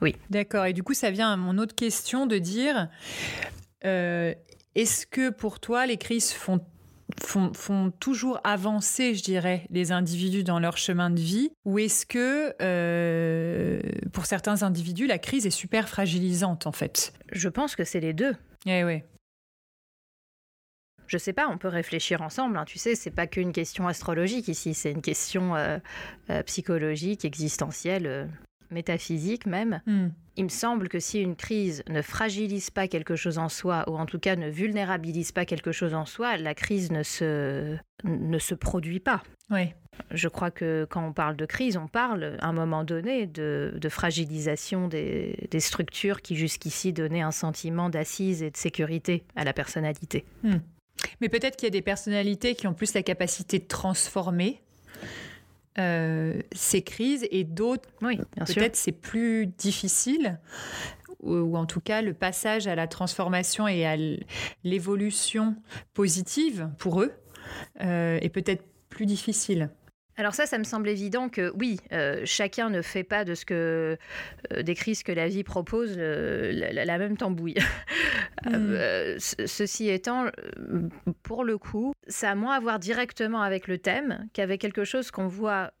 Oui. 0.00 0.16
D'accord. 0.30 0.66
Et 0.66 0.72
du 0.72 0.82
coup, 0.82 0.94
ça 0.94 1.10
vient 1.10 1.32
à 1.32 1.36
mon 1.36 1.58
autre 1.58 1.74
question 1.74 2.26
de 2.26 2.38
dire 2.38 2.88
euh, 3.84 4.34
est-ce 4.74 5.06
que 5.06 5.30
pour 5.30 5.60
toi, 5.60 5.86
les 5.86 5.96
crises 5.96 6.32
font 6.32 6.60
Font, 7.20 7.90
toujours 8.00 8.40
avancer, 8.42 9.14
je 9.14 9.22
dirais, 9.22 9.66
les 9.68 9.92
individus 9.92 10.44
dans 10.44 10.58
leur 10.58 10.78
chemin 10.78 11.10
de 11.10 11.20
vie? 11.20 11.50
Ou 11.66 11.78
est-ce 11.78 12.06
que, 12.06 12.54
euh, 12.62 13.80
pour 14.14 14.24
certains 14.24 14.62
individus, 14.62 15.06
la 15.06 15.18
crise 15.18 15.44
est 15.46 15.50
super 15.50 15.90
fragilisante, 15.90 16.66
en 16.66 16.72
fait? 16.72 17.12
Je 17.30 17.50
pense 17.50 17.76
que 17.76 17.84
c'est 17.84 18.00
les 18.00 18.14
deux. 18.14 18.34
Eh 18.64 18.82
oui. 18.82 19.02
Je 21.06 21.18
sais 21.18 21.34
pas, 21.34 21.48
on 21.48 21.58
peut 21.58 21.68
réfléchir 21.68 22.22
ensemble. 22.22 22.56
Hein. 22.56 22.64
Tu 22.64 22.78
sais, 22.78 22.94
c'est 22.94 23.10
pas 23.10 23.26
qu'une 23.26 23.52
question 23.52 23.88
astrologique 23.88 24.48
ici, 24.48 24.72
c'est 24.72 24.92
une 24.92 25.02
question 25.02 25.54
euh, 25.54 25.78
psychologique, 26.46 27.26
existentielle 27.26 28.30
métaphysique 28.72 29.46
même, 29.46 29.80
hmm. 29.86 30.08
il 30.36 30.44
me 30.44 30.48
semble 30.48 30.88
que 30.88 30.98
si 30.98 31.20
une 31.20 31.36
crise 31.36 31.82
ne 31.88 32.02
fragilise 32.02 32.70
pas 32.70 32.88
quelque 32.88 33.16
chose 33.16 33.38
en 33.38 33.48
soi, 33.48 33.84
ou 33.88 33.96
en 33.96 34.06
tout 34.06 34.18
cas 34.18 34.36
ne 34.36 34.48
vulnérabilise 34.48 35.32
pas 35.32 35.44
quelque 35.44 35.72
chose 35.72 35.94
en 35.94 36.06
soi, 36.06 36.36
la 36.36 36.54
crise 36.54 36.90
ne 36.90 37.02
se, 37.02 37.76
ne 38.04 38.38
se 38.38 38.54
produit 38.54 39.00
pas. 39.00 39.22
Oui. 39.50 39.72
Je 40.10 40.28
crois 40.28 40.50
que 40.50 40.86
quand 40.88 41.06
on 41.06 41.12
parle 41.12 41.36
de 41.36 41.46
crise, 41.46 41.76
on 41.76 41.86
parle 41.86 42.36
à 42.40 42.46
un 42.46 42.52
moment 42.52 42.82
donné 42.82 43.26
de, 43.26 43.78
fragilisation 43.90 44.88
des, 44.88 45.36
structures 45.58 46.22
qui 46.22 46.34
jusqu'ici 46.34 46.92
donnaient 46.92 47.20
un 47.20 47.30
sentiment 47.30 47.90
d'assise 47.90 48.42
et 48.42 48.50
de 48.50 48.56
sécurité 48.56 49.24
à 49.36 49.44
la 49.44 49.52
personnalité. 49.52 50.24
Hmm. 50.42 50.58
Mais 51.20 51.28
peut-être 51.28 51.56
qu'il 51.56 51.66
y 51.66 51.68
a 51.68 51.70
des 51.70 51.82
personnalités 51.82 52.54
qui 52.54 52.66
ont 52.66 52.74
plus 52.74 52.94
la 52.94 53.02
capacité 53.02 53.58
de 53.58 53.66
transformer 53.66 54.60
euh, 55.78 56.40
ces 56.52 56.82
crises 56.82 57.26
et 57.30 57.44
d'autres, 57.44 57.88
oui, 58.02 58.20
peut-être 58.36 58.76
c'est 58.76 58.92
plus 58.92 59.46
difficile 59.46 60.38
ou, 61.22 61.56
en 61.56 61.66
tout 61.66 61.80
cas 61.80 62.02
le 62.02 62.14
passage 62.14 62.66
à 62.66 62.74
la 62.74 62.86
transformation 62.86 63.68
et 63.68 63.86
à 63.86 63.96
l'évolution 64.64 65.56
positive 65.94 66.68
pour 66.78 67.00
eux 67.00 67.12
euh, 67.80 68.18
est 68.20 68.28
peut-être 68.28 68.64
plus 68.88 69.06
difficile. 69.06 69.70
Alors 70.16 70.34
ça, 70.34 70.46
ça 70.46 70.58
me 70.58 70.64
semble 70.64 70.88
évident 70.88 71.28
que 71.28 71.52
oui, 71.56 71.78
euh, 71.92 72.22
chacun 72.24 72.70
ne 72.70 72.82
fait 72.82 73.04
pas 73.04 73.24
de 73.24 73.34
ce 73.34 73.44
que 73.44 73.96
des 74.60 74.74
crises 74.74 75.02
que 75.02 75.12
la 75.12 75.28
vie 75.28 75.44
propose 75.44 75.96
la, 75.96 76.98
même 76.98 77.16
tambouille. 77.16 77.56
Mm. 78.44 79.18
ceci 79.18 79.88
étant, 79.88 80.26
pour 81.22 81.44
le 81.44 81.58
coup, 81.58 81.92
ça 82.08 82.30
a 82.30 82.34
moins 82.34 82.56
à 82.56 82.60
voir 82.60 82.80
directement 82.80 83.40
avec 83.40 83.68
le 83.68 83.78
thème 83.78 84.26
qu'avec 84.32 84.60
quelque 84.60 84.84
chose 84.84 85.12
qu'on 85.12 85.28
voit 85.28 85.72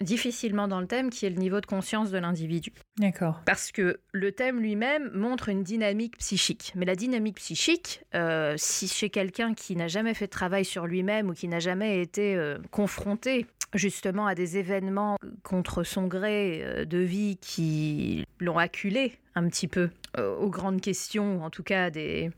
difficilement 0.00 0.66
dans 0.66 0.80
le 0.80 0.86
thème 0.86 1.10
qui 1.10 1.26
est 1.26 1.30
le 1.30 1.36
niveau 1.36 1.60
de 1.60 1.66
conscience 1.66 2.10
de 2.10 2.18
l'individu. 2.18 2.72
D'accord. 2.98 3.42
Parce 3.44 3.70
que 3.70 4.00
le 4.12 4.32
thème 4.32 4.60
lui-même 4.60 5.10
montre 5.12 5.48
une 5.48 5.62
dynamique 5.62 6.16
psychique. 6.18 6.72
Mais 6.74 6.86
la 6.86 6.96
dynamique 6.96 7.36
psychique, 7.36 8.02
euh, 8.14 8.54
si 8.56 8.88
chez 8.88 9.10
quelqu'un 9.10 9.54
qui 9.54 9.76
n'a 9.76 9.88
jamais 9.88 10.14
fait 10.14 10.26
de 10.26 10.30
travail 10.30 10.64
sur 10.64 10.86
lui-même 10.86 11.28
ou 11.28 11.34
qui 11.34 11.48
n'a 11.48 11.60
jamais 11.60 12.00
été 12.00 12.34
euh, 12.34 12.58
confronté 12.70 13.46
justement 13.74 14.26
à 14.26 14.34
des 14.34 14.58
événements 14.58 15.16
contre 15.42 15.82
son 15.84 16.06
gré 16.06 16.62
euh, 16.62 16.84
de 16.84 16.98
vie 16.98 17.36
qui 17.40 18.24
l'ont 18.38 18.58
acculé 18.58 19.14
un 19.34 19.48
petit 19.48 19.68
peu 19.68 19.90
aux 20.18 20.50
grandes 20.50 20.80
questions, 20.80 21.44
en 21.44 21.50
tout 21.50 21.62
cas 21.62 21.88
des, 21.88 22.32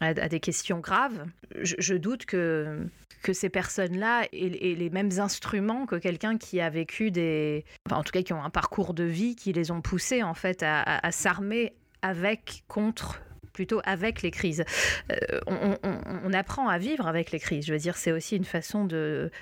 à, 0.00 0.12
des 0.12 0.40
questions 0.40 0.78
graves, 0.78 1.24
je, 1.62 1.94
doute 1.94 2.26
que, 2.26 2.86
que 3.22 3.32
ces 3.32 3.48
personnes-là 3.48 4.24
aient, 4.32 4.74
les 4.76 4.90
mêmes 4.90 5.18
instruments 5.18 5.86
que 5.86 5.96
quelqu'un 5.96 6.36
qui 6.36 6.60
a 6.60 6.68
vécu 6.68 7.10
des... 7.10 7.64
en 7.90 8.02
tout 8.02 8.12
cas, 8.12 8.22
qui 8.22 8.32
ont 8.32 8.42
un 8.42 8.50
parcours 8.50 8.92
de 8.92 9.04
vie 9.04 9.36
qui 9.36 9.52
les 9.52 9.70
ont 9.70 9.80
poussés, 9.80 10.22
en 10.22 10.34
fait, 10.34 10.62
à, 10.62 10.82
à 10.82 11.12
s'armer 11.12 11.74
avec, 12.02 12.64
contre 12.68 13.22
plutôt 13.54 13.80
avec 13.84 14.20
les 14.20 14.30
crises. 14.30 14.64
Euh, 15.10 15.40
on, 15.46 16.32
apprend 16.34 16.68
à 16.68 16.78
vivre 16.78 17.06
avec 17.06 17.30
les 17.30 17.38
crises. 17.38 17.64
Je 17.64 17.72
veux 17.72 17.78
dire, 17.78 17.96
c'est 17.96 18.10
aussi 18.12 18.36
une 18.36 18.44
façon 18.44 18.86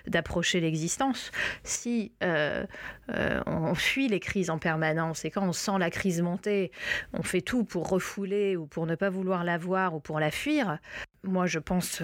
d'approcher 0.06 0.60
l'existence. 0.60 1.32
Si 1.64 2.12
euh, 2.22 2.64
euh, 3.14 3.40
on 3.46 3.74
fuit 3.74 4.08
les 4.08 4.20
crises 4.20 4.50
en 4.50 4.58
permanence 4.58 5.24
et 5.24 5.30
quand 5.30 5.42
on 5.48 5.52
sent 5.52 5.78
la 5.78 5.90
crise 5.90 6.20
monter, 6.20 6.70
on 7.14 7.22
fait 7.22 7.40
tout 7.40 7.64
pour 7.64 7.88
refouler 7.88 8.56
ou 8.56 8.66
pour 8.66 8.86
ne 8.86 8.94
pas 8.94 9.08
vouloir 9.08 9.42
la 9.42 9.56
voir 9.56 9.94
ou 9.94 10.00
pour 10.00 10.20
la 10.20 10.30
fuir, 10.30 10.78
moi 11.24 11.46
je 11.46 11.58
pense 11.58 12.02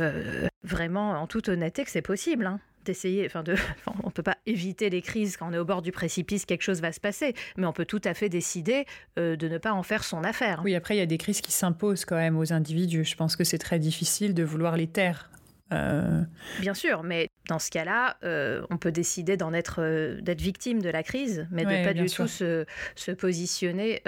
vraiment 0.62 1.10
en 1.10 1.26
toute 1.26 1.50
honnêteté 1.50 1.84
que 1.84 1.90
c'est 1.90 2.02
possible. 2.02 2.46
Hein 2.46 2.60
essayer, 2.88 3.26
enfin, 3.26 3.42
de, 3.42 3.54
on 4.04 4.10
peut 4.10 4.22
pas 4.22 4.36
éviter 4.46 4.90
les 4.90 5.02
crises 5.02 5.36
quand 5.36 5.48
on 5.48 5.52
est 5.52 5.58
au 5.58 5.64
bord 5.64 5.82
du 5.82 5.92
précipice, 5.92 6.44
quelque 6.44 6.62
chose 6.62 6.80
va 6.80 6.92
se 6.92 7.00
passer, 7.00 7.34
mais 7.56 7.66
on 7.66 7.72
peut 7.72 7.84
tout 7.84 8.00
à 8.04 8.14
fait 8.14 8.28
décider 8.28 8.84
euh, 9.18 9.36
de 9.36 9.48
ne 9.48 9.58
pas 9.58 9.72
en 9.72 9.82
faire 9.82 10.04
son 10.04 10.24
affaire. 10.24 10.60
Oui, 10.64 10.74
après 10.74 10.96
il 10.96 10.98
y 10.98 11.02
a 11.02 11.06
des 11.06 11.18
crises 11.18 11.40
qui 11.40 11.52
s'imposent 11.52 12.04
quand 12.04 12.16
même 12.16 12.36
aux 12.36 12.52
individus. 12.52 13.04
Je 13.04 13.16
pense 13.16 13.36
que 13.36 13.44
c'est 13.44 13.58
très 13.58 13.78
difficile 13.78 14.34
de 14.34 14.42
vouloir 14.42 14.76
les 14.76 14.86
taire. 14.86 15.30
Euh. 15.72 16.22
Bien 16.60 16.74
sûr, 16.74 17.02
mais 17.02 17.28
dans 17.48 17.58
ce 17.58 17.70
cas-là, 17.70 18.16
euh, 18.24 18.62
on 18.70 18.78
peut 18.78 18.92
décider 18.92 19.36
d'en 19.36 19.52
être, 19.52 20.18
d'être 20.20 20.40
victime 20.40 20.80
de 20.80 20.88
la 20.88 21.02
crise, 21.02 21.46
mais 21.50 21.64
de 21.64 21.70
ne 21.70 21.84
pas 21.84 21.94
du 21.94 22.06
tout 22.06 22.26
se, 22.26 22.64
se 22.94 23.10
positionner 23.10 24.02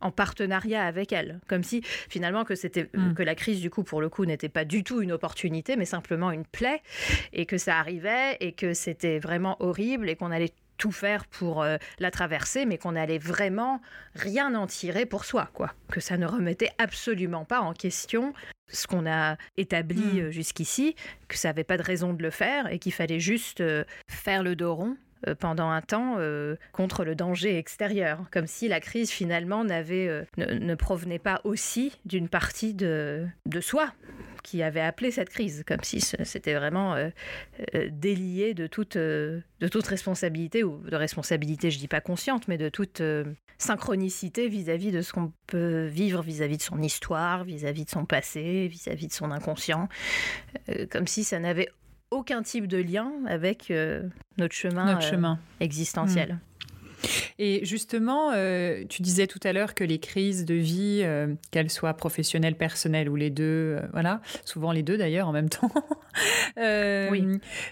en 0.00 0.10
partenariat 0.10 0.84
avec 0.84 1.12
elle, 1.12 1.40
comme 1.48 1.62
si 1.62 1.82
finalement 1.82 2.44
que 2.44 2.54
c'était 2.54 2.88
mm. 2.94 3.14
que 3.14 3.22
la 3.22 3.34
crise 3.34 3.60
du 3.60 3.70
coup 3.70 3.82
pour 3.82 4.00
le 4.00 4.08
coup 4.08 4.24
n'était 4.24 4.48
pas 4.48 4.64
du 4.64 4.84
tout 4.84 5.00
une 5.00 5.12
opportunité, 5.12 5.76
mais 5.76 5.84
simplement 5.84 6.30
une 6.30 6.44
plaie, 6.44 6.82
et 7.32 7.46
que 7.46 7.58
ça 7.58 7.78
arrivait 7.78 8.36
et 8.40 8.52
que 8.52 8.74
c'était 8.74 9.18
vraiment 9.18 9.56
horrible 9.60 10.08
et 10.08 10.16
qu'on 10.16 10.30
allait 10.30 10.52
tout 10.78 10.92
faire 10.92 11.26
pour 11.26 11.62
euh, 11.62 11.76
la 11.98 12.10
traverser, 12.10 12.66
mais 12.66 12.78
qu'on 12.78 12.96
allait 12.96 13.18
vraiment 13.18 13.80
rien 14.14 14.54
en 14.54 14.66
tirer 14.66 15.06
pour 15.06 15.24
soi, 15.24 15.50
quoi. 15.52 15.72
Que 15.90 16.00
ça 16.00 16.16
ne 16.16 16.26
remettait 16.26 16.70
absolument 16.78 17.44
pas 17.44 17.60
en 17.60 17.72
question 17.72 18.32
ce 18.68 18.86
qu'on 18.86 19.06
a 19.06 19.36
établi 19.56 20.00
mm. 20.00 20.18
euh, 20.18 20.30
jusqu'ici, 20.30 20.96
que 21.28 21.36
ça 21.36 21.48
n'avait 21.48 21.64
pas 21.64 21.76
de 21.76 21.82
raison 21.82 22.12
de 22.12 22.22
le 22.22 22.30
faire 22.30 22.70
et 22.72 22.78
qu'il 22.78 22.92
fallait 22.92 23.20
juste 23.20 23.60
euh, 23.60 23.84
faire 24.08 24.42
le 24.42 24.56
dos 24.56 24.74
rond 24.74 24.96
pendant 25.38 25.70
un 25.70 25.80
temps 25.80 26.16
euh, 26.18 26.56
contre 26.72 27.04
le 27.04 27.14
danger 27.14 27.56
extérieur, 27.56 28.24
comme 28.30 28.46
si 28.46 28.68
la 28.68 28.80
crise 28.80 29.10
finalement 29.10 29.64
n'avait, 29.64 30.08
euh, 30.08 30.24
ne, 30.36 30.74
provenait 30.74 31.18
pas 31.18 31.40
aussi 31.44 31.98
d'une 32.04 32.28
partie 32.28 32.74
de, 32.74 33.26
de 33.46 33.60
soi 33.60 33.92
qui 34.42 34.62
avait 34.62 34.80
appelé 34.80 35.10
cette 35.10 35.30
crise, 35.30 35.64
comme 35.66 35.82
si 35.82 36.00
c'était 36.00 36.54
vraiment 36.54 36.94
délié 37.90 38.54
de 38.54 38.68
toute, 38.68 38.96
de 38.96 39.42
toute 39.68 39.86
responsabilité, 39.88 40.62
ou 40.62 40.78
de 40.88 40.94
responsabilité, 40.94 41.72
je 41.72 41.80
dis 41.80 41.88
pas 41.88 42.00
consciente, 42.00 42.46
mais 42.46 42.56
de 42.56 42.68
toute 42.68 43.02
synchronicité 43.58 44.48
vis-à-vis 44.48 44.92
de 44.92 45.02
ce 45.02 45.12
qu'on 45.12 45.32
peut 45.48 45.86
vivre 45.86 46.22
vis-à-vis 46.22 46.58
de 46.58 46.62
son 46.62 46.80
histoire, 46.80 47.42
vis-à-vis 47.42 47.86
de 47.86 47.90
son 47.90 48.04
passé, 48.04 48.68
vis-à-vis 48.68 49.08
de 49.08 49.12
son 49.12 49.32
inconscient, 49.32 49.88
comme 50.90 51.08
si 51.08 51.24
ça 51.24 51.40
n'avait 51.40 51.68
aucun 52.10 52.42
type 52.42 52.66
de 52.66 52.78
lien 52.78 53.12
avec 53.26 53.70
euh, 53.70 54.02
notre 54.38 54.54
chemin, 54.54 54.86
notre 54.86 55.02
chemin. 55.02 55.38
Euh, 55.60 55.64
existentiel. 55.64 56.34
Hmm. 56.34 56.38
Et 57.38 57.64
justement, 57.64 58.32
euh, 58.34 58.84
tu 58.88 59.02
disais 59.02 59.26
tout 59.26 59.40
à 59.42 59.52
l'heure 59.52 59.74
que 59.74 59.84
les 59.84 59.98
crises 59.98 60.44
de 60.44 60.54
vie, 60.54 61.00
euh, 61.02 61.34
qu'elles 61.50 61.70
soient 61.70 61.94
professionnelles, 61.94 62.56
personnelles 62.56 63.08
ou 63.08 63.16
les 63.16 63.30
deux, 63.30 63.44
euh, 63.44 63.80
voilà, 63.92 64.20
souvent 64.44 64.72
les 64.72 64.82
deux 64.82 64.96
d'ailleurs 64.96 65.28
en 65.28 65.32
même 65.32 65.48
temps, 65.50 65.70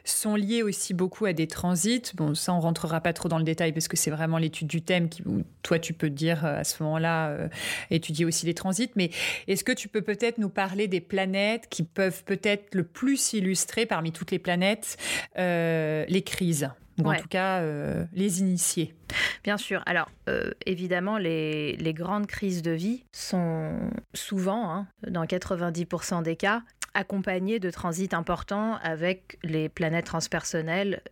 sont 0.05 0.37
liées 0.37 0.63
aussi 0.63 0.95
beaucoup 0.95 1.25
à 1.25 1.33
des 1.33 1.47
transits. 1.47 2.03
Bon, 2.15 2.35
ça, 2.35 2.53
on 2.53 2.61
rentrera 2.61 3.01
pas 3.01 3.13
trop 3.13 3.29
dans 3.29 3.39
le 3.39 3.45
détail 3.45 3.73
parce 3.73 3.89
que 3.89 3.97
c'est 3.97 4.11
vraiment 4.11 4.39
l'étude 4.39 4.69
du 4.69 4.83
thème 4.83 5.09
qui, 5.09 5.23
où 5.23 5.43
toi, 5.63 5.79
tu 5.79 5.95
peux 5.95 6.11
dire 6.11 6.45
à 6.45 6.65
ce 6.65 6.83
moment-là, 6.83 7.49
étudier 7.91 8.25
aussi 8.25 8.47
les 8.47 8.55
transits. 8.55 8.91
Mais 8.97 9.11
est-ce 9.49 9.65
que 9.65 9.73
tu 9.73 9.89
peux 9.89 10.03
peut-être 10.03 10.39
nous 10.39 10.51
parler 10.51 10.89
des 10.89 11.01
planètes 11.01 11.69
qui 11.71 11.83
peuvent 11.83 12.23
peut-être 12.25 12.75
le 12.75 12.85
plus 12.85 13.33
illustrer 13.33 13.87
parmi 13.87 14.13
toutes 14.13 14.31
les 14.31 14.39
planètes 14.39 14.99
les 15.37 16.23
crises? 16.25 16.69
Ou 17.03 17.11
en 17.11 17.17
tout 17.17 17.29
cas 17.29 17.61
euh, 17.61 18.05
les 18.13 18.41
initier. 18.41 18.95
Bien 19.43 19.57
sûr. 19.57 19.83
Alors, 19.87 20.11
euh, 20.29 20.51
évidemment, 20.67 21.19
les, 21.19 21.77
grandes 21.95 22.27
crises 22.27 22.63
de 22.63 22.71
vie 22.71 23.05
sont 23.13 23.91
souvent, 24.15 24.71
hein, 24.71 24.87
dans 25.09 25.25
90% 25.25 26.23
des 26.23 26.37
cas, 26.37 26.63
accompagnées 26.95 27.59
de 27.59 27.71
transits 27.71 28.11
importants 28.13 28.77
avec 28.83 29.39
les 29.43 29.69
planètes 29.69 30.07
transpersonnelles. 30.07 31.03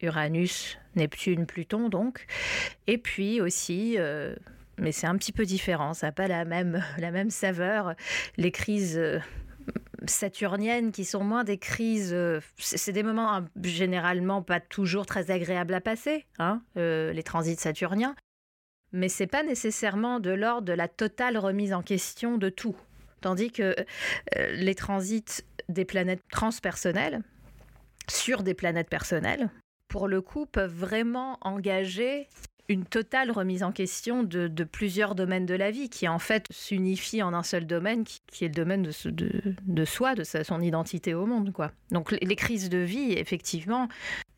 Uranus, 0.00 0.78
Neptune, 0.94 1.44
Pluton, 1.44 1.88
donc. 1.88 2.26
Et 2.86 2.98
puis 2.98 3.40
aussi, 3.40 3.96
euh, 3.98 4.36
mais 4.78 4.92
c'est 4.92 5.08
un 5.08 5.16
petit 5.16 5.32
peu 5.32 5.44
différent, 5.44 5.92
ça 5.92 6.08
n'a 6.08 6.12
pas 6.12 6.28
la 6.28 6.44
même, 6.44 6.84
la 6.98 7.10
même 7.10 7.30
saveur, 7.30 7.94
les 8.36 8.52
crises 8.52 9.00
saturniennes 10.06 10.92
qui 10.92 11.04
sont 11.04 11.24
moins 11.24 11.44
des 11.44 11.58
crises. 11.58 12.12
Euh, 12.12 12.40
c'est 12.58 12.92
des 12.92 13.02
moments 13.02 13.32
hein, 13.32 13.46
généralement 13.62 14.42
pas 14.42 14.60
toujours 14.60 15.06
très 15.06 15.30
agréables 15.30 15.74
à 15.74 15.80
passer, 15.80 16.26
hein, 16.38 16.62
euh, 16.76 17.12
les 17.12 17.22
transits 17.22 17.56
saturniens. 17.56 18.14
Mais 18.92 19.08
c'est 19.08 19.26
pas 19.26 19.42
nécessairement 19.42 20.20
de 20.20 20.30
l'ordre 20.30 20.66
de 20.66 20.72
la 20.72 20.88
totale 20.88 21.38
remise 21.38 21.72
en 21.72 21.82
question 21.82 22.38
de 22.38 22.48
tout. 22.48 22.76
Tandis 23.20 23.50
que 23.50 23.74
euh, 24.36 24.52
les 24.52 24.74
transits 24.74 25.42
des 25.68 25.84
planètes 25.84 26.22
transpersonnelles 26.30 27.22
sur 28.08 28.42
des 28.42 28.54
planètes 28.54 28.88
personnelles, 28.88 29.50
pour 29.88 30.06
le 30.08 30.20
coup, 30.20 30.46
peuvent 30.46 30.74
vraiment 30.74 31.38
engager 31.40 32.28
une 32.68 32.84
totale 32.84 33.30
remise 33.30 33.62
en 33.62 33.72
question 33.72 34.22
de, 34.22 34.48
plusieurs 34.64 35.14
domaines 35.14 35.46
de 35.46 35.54
la 35.54 35.70
vie 35.70 35.88
qui 35.88 36.08
en 36.08 36.18
fait 36.18 36.46
s'unifient 36.50 37.22
en 37.22 37.32
un 37.32 37.42
seul 37.42 37.66
domaine 37.66 38.04
qui, 38.04 38.44
est 38.44 38.48
le 38.48 38.54
domaine 38.54 38.82
de, 38.82 39.84
soi, 39.84 40.14
de 40.14 40.24
son 40.24 40.60
identité 40.60 41.14
au 41.14 41.26
monde. 41.26 41.52
Quoi. 41.52 41.72
Donc 41.90 42.12
les 42.12 42.36
crises 42.36 42.68
de 42.68 42.78
vie, 42.78 43.12
effectivement, 43.12 43.88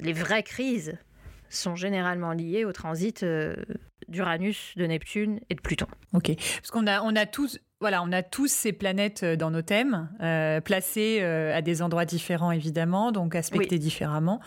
les 0.01 0.13
vraies 0.13 0.43
crises 0.43 0.97
sont 1.51 1.77
généralement 1.77 2.33
liées 2.33 2.65
au 2.65 2.73
transit 2.73 3.23
euh, 3.23 3.57
d'Uranus, 4.09 4.75
de 4.77 4.87
Neptune 4.87 5.41
et 5.51 5.55
de 5.55 5.61
Pluton. 5.61 5.87
Ok, 6.15 6.33
parce 6.35 6.71
qu'on 6.71 6.87
a, 6.87 7.03
on 7.03 7.15
a 7.15 7.27
tous 7.27 7.59
voilà, 7.81 8.03
on 8.03 8.11
a 8.11 8.23
tous 8.25 8.49
ces 8.49 8.73
planètes 8.73 9.23
euh, 9.23 9.37
dans 9.37 9.51
nos 9.53 9.63
thèmes, 9.63 10.09
euh, 10.21 10.61
placées 10.61 11.19
euh, 11.21 11.57
à 11.57 11.63
des 11.63 11.81
endroits 11.81 12.05
différents 12.05 12.51
évidemment, 12.51 13.13
donc 13.13 13.37
aspectées 13.37 13.79
différemment. 13.79 14.41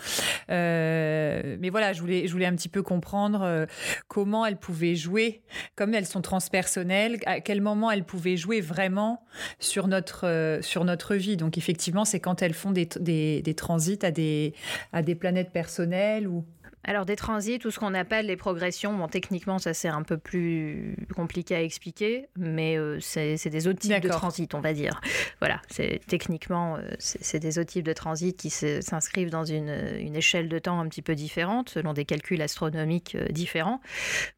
mais 0.50 1.70
voilà, 1.70 1.93
je 1.93 2.01
voulais, 2.01 2.27
je 2.27 2.31
voulais 2.34 2.46
un 2.46 2.55
petit 2.55 2.67
peu 2.67 2.84
comprendre 2.84 3.65
comment 4.08 4.46
elles 4.46 4.58
pouvaient 4.58 4.96
jouer, 4.96 5.43
comme 5.75 5.93
elles 5.93 6.05
sont 6.05 6.22
transpersonnelles, 6.22 7.20
à 7.25 7.39
quel 7.39 7.62
moment 7.62 7.89
elles 7.89 8.03
pouvaient 8.03 8.38
jouer 8.38 8.60
vraiment 8.60 9.24
sur 9.60 9.88
notre, 9.88 10.60
sur 10.62 10.84
notre 10.84 11.15
vie. 11.15 11.38
Donc 11.38 11.58
effectivement, 11.58 12.05
c'est 12.05 12.20
quand 12.20 12.41
elles 12.41 12.53
font 12.53 12.72
des, 12.72 12.88
des, 13.00 13.41
des 13.41 13.53
transits 13.53 14.00
à 14.03 14.12
des, 14.12 14.53
à 14.91 15.01
des 15.01 15.15
planètes 15.15 15.51
personnelles 15.51 16.27
ou 16.27 16.46
alors 16.83 17.05
des 17.05 17.15
transits, 17.15 17.59
tout 17.59 17.69
ce 17.69 17.79
qu'on 17.79 17.93
appelle 17.93 18.25
les 18.25 18.35
progressions, 18.35 18.93
bon 18.93 19.07
techniquement 19.07 19.59
ça 19.59 19.73
c'est 19.73 19.88
un 19.88 20.01
peu 20.01 20.17
plus 20.17 20.95
compliqué 21.15 21.55
à 21.55 21.61
expliquer, 21.61 22.27
mais 22.38 22.77
euh, 22.77 23.00
c'est 23.00 23.50
des 23.50 23.67
autres 23.67 23.79
types 23.79 24.01
de 24.01 24.09
transits 24.09 24.50
on 24.53 24.61
va 24.61 24.73
dire. 24.73 25.00
Voilà, 25.39 25.61
c'est 25.69 26.01
techniquement 26.07 26.77
euh, 26.77 26.89
c'est 26.97 27.39
des 27.39 27.59
autres 27.59 27.71
types 27.71 27.85
de 27.85 27.93
transits 27.93 28.33
qui 28.33 28.50
s'inscrivent 28.50 29.29
dans 29.29 29.45
une, 29.45 29.69
échelle 30.15 30.50
de 30.50 30.59
temps 30.59 30.79
un 30.79 30.88
petit 30.88 31.01
peu 31.01 31.15
différente, 31.15 31.69
selon 31.69 31.93
des 31.93 32.05
calculs 32.05 32.41
astronomiques 32.41 33.15
euh, 33.15 33.27
différents, 33.27 33.79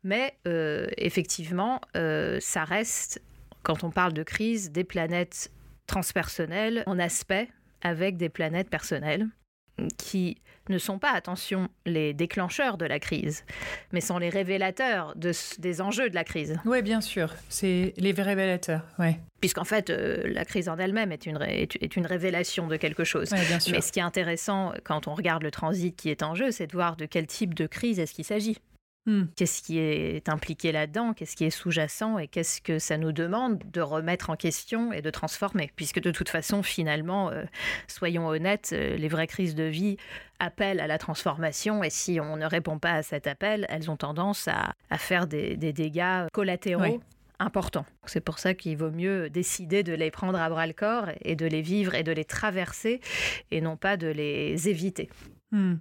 mais 0.03 0.38
effectivement 0.97 1.79
ça 2.39 2.63
reste, 2.63 3.21
quand 3.63 3.83
on 3.83 3.91
parle 3.91 4.13
de 4.13 4.23
crise, 4.23 4.71
des 4.71 4.83
planètes 4.83 5.51
transpersonnelles 5.88 6.83
en 6.85 7.00
aspect 7.00 7.50
avec 7.81 8.17
des 8.17 8.29
planètes 8.29 8.69
personnelles 8.69 9.27
qui 9.98 10.38
ne 10.70 10.77
sont 10.77 10.98
pas, 10.98 11.12
attention, 11.12 11.68
les 11.86 12.13
déclencheurs 12.13 12.77
de 12.77 12.86
la 12.86 13.00
crise, 13.00 13.44
mais 13.92 14.01
sont 14.01 14.18
les 14.18 14.30
révélateurs 14.30 15.13
de, 15.15 15.32
des 15.60 15.82
enjeux 15.82 16.10
de 16.10 16.15
la 16.15 16.24
crise. 16.24 16.58
Oui, 16.65 16.82
bien 16.82 17.01
sûr, 17.01 17.34
c'est 17.50 17.94
les 17.98 18.12
révélateurs, 18.12 18.84
ouais. 19.00 19.20
Puisqu'en 19.42 19.65
fait, 19.65 19.89
euh, 19.89 20.24
la 20.25 20.46
crise 20.46 20.70
en 20.70 20.77
elle-même 20.77 21.12
est 21.12 21.25
une, 21.25 21.42
est 21.42 21.96
une 21.98 22.06
révélation 22.06 22.68
de 22.68 22.77
quelque 22.77 23.03
chose. 23.03 23.30
bien 23.32 23.60
sûr. 23.60 23.74
Mais 23.74 23.82
ce 23.82 23.92
qui 23.92 24.00
est 24.00 24.03
intéressant 24.03 24.74
quand 24.86 25.08
on 25.08 25.15
regarde 25.15 25.44
le 25.44 25.51
transit 25.51 25.94
qui 25.96 26.10
est 26.10 26.24
en 26.24 26.34
jeu, 26.34 26.51
c'est 26.51 26.68
de 26.68 26.74
voir 26.74 26.96
de 26.96 27.06
quel 27.06 27.27
type 27.27 27.53
de 27.53 27.68
crise 27.68 28.00
est-ce 28.00 28.13
qu'il 28.13 28.25
s'agit. 28.25 28.58
Hmm. 29.05 29.24
Qu'est-ce 29.36 29.62
qui 29.62 29.79
est 29.79 30.29
impliqué 30.29 30.72
là-dedans? 30.72 31.13
Qu'est-ce 31.13 31.36
qui 31.36 31.43
est 31.43 31.50
sous-jacent? 31.50 32.17
Et 32.19 32.27
qu'est-ce 32.27 32.62
que 32.62 32.79
ça 32.79 32.98
nous 32.98 33.12
demande 33.12 33.62
de 33.72 33.81
remettre 33.81 34.29
en 34.29 34.38
question 34.38 34.93
et 34.93 35.01
de 35.01 35.10
transformer? 35.10 35.72
Puisque 35.75 36.00
de 36.00 36.12
toute 36.12 36.29
façon, 36.29 36.63
finalement, 36.63 37.29
euh, 37.29 37.43
soyons 37.88 38.27
honnêtes, 38.27 38.69
euh, 38.72 38.95
les 38.95 39.10
vraies 39.10 39.27
crises 39.27 39.55
de 39.55 39.63
vie 39.63 39.98
appellent 40.39 40.79
à 40.79 40.88
la 40.88 40.98
transformation. 40.98 41.83
Et 41.83 41.89
si 41.89 42.22
on 42.22 42.38
ne 42.38 42.45
répond 42.45 42.79
pas 42.79 42.93
à 42.93 43.03
cet 43.03 43.27
appel, 43.27 43.65
elles 43.69 43.91
ont 43.91 43.98
tendance 43.98 44.48
à, 44.48 44.74
faire 44.98 45.27
des, 45.27 45.57
dégâts 45.57 46.27
collatéraux. 46.31 47.01
importants. 47.39 47.86
C'est 48.05 48.22
pour 48.22 48.39
ça 48.39 48.53
qu'il 48.53 48.77
vaut 48.77 48.91
mieux 48.91 49.29
décider 49.29 49.83
de 49.83 49.91
les 49.93 50.12
prendre 50.12 50.39
à 50.39 50.48
bras 50.50 50.65
le 50.65 50.72
corps 50.72 51.10
et 51.24 51.36
de 51.36 51.45
les 51.45 51.62
vivre 51.62 51.93
et 51.93 52.03
de 52.03 52.12
les 52.13 52.24
traverser 52.24 53.01
et 53.51 53.60
non 53.60 53.75
pas 53.75 53.98
de 53.98 54.07
les 54.07 54.69
éviter. 54.69 55.10
Hmm. 55.53 55.75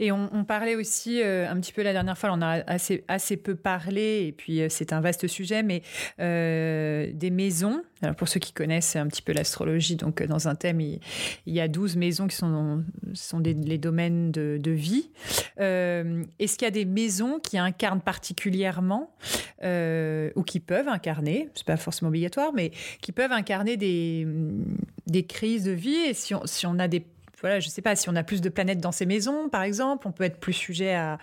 Et 0.00 0.10
on, 0.12 0.44
parlait 0.44 0.74
aussi 0.74 1.22
euh, 1.22 1.48
un 1.48 1.58
petit 1.60 1.72
peu 1.72 1.82
la 1.82 1.92
dernière 1.92 2.16
fois, 2.18 2.30
on 2.32 2.40
a 2.42 2.62
assez, 2.66 3.04
assez 3.08 3.36
peu 3.36 3.54
parlé, 3.54 4.26
et 4.26 4.32
puis 4.32 4.60
euh, 4.60 4.68
c'est 4.68 4.92
un 4.92 5.00
vaste 5.00 5.26
sujet, 5.26 5.62
mais 5.62 5.82
euh, 6.18 7.10
des 7.12 7.30
maisons. 7.30 7.82
Alors 8.00 8.16
pour 8.16 8.26
ceux 8.26 8.40
qui 8.40 8.52
connaissent 8.52 8.96
un 8.96 9.06
petit 9.06 9.22
peu 9.22 9.32
l'astrologie, 9.32 9.96
donc 9.96 10.22
dans 10.22 10.48
un 10.48 10.54
thème, 10.54 10.80
il, 10.80 11.00
y 11.46 11.60
a 11.60 11.68
12 11.68 11.96
maisons 11.96 12.26
qui 12.26 12.36
sont, 12.36 12.84
sont 13.12 13.40
des, 13.40 13.54
les 13.54 13.78
domaines 13.78 14.32
de, 14.32 14.58
de 14.60 14.70
vie. 14.70 15.10
Est-ce 15.58 16.56
qu'il 16.56 16.64
y 16.64 16.68
a 16.68 16.72
des 16.72 16.86
maisons 16.86 17.38
qui 17.38 17.58
incarnent 17.58 18.00
particulièrement, 18.00 19.14
ou 19.62 20.42
qui 20.42 20.58
peuvent 20.58 20.88
incarner, 20.88 21.50
c'est 21.54 21.66
pas 21.66 21.76
forcément 21.76 22.08
obligatoire, 22.08 22.52
mais 22.54 22.72
qui 23.02 23.12
peuvent 23.12 23.32
incarner 23.32 23.76
des, 23.76 24.26
des 25.06 25.24
crises 25.24 25.64
de 25.64 25.72
vie, 25.72 25.96
et 26.08 26.14
si 26.14 26.34
on, 26.34 26.44
si 26.46 26.66
on 26.66 26.78
a 26.78 26.88
des 26.88 27.04
voilà, 27.42 27.60
je 27.60 27.66
ne 27.66 27.70
sais 27.70 27.82
pas, 27.82 27.94
si 27.96 28.08
on 28.08 28.16
a 28.16 28.22
plus 28.22 28.40
de 28.40 28.48
planètes 28.48 28.78
dans 28.78 28.92
ces 28.92 29.04
maisons, 29.04 29.48
par 29.48 29.62
exemple, 29.62 30.06
on 30.06 30.12
peut 30.12 30.24
être 30.24 30.38
plus 30.38 30.52
sujet 30.52 30.94
à, 30.94 31.18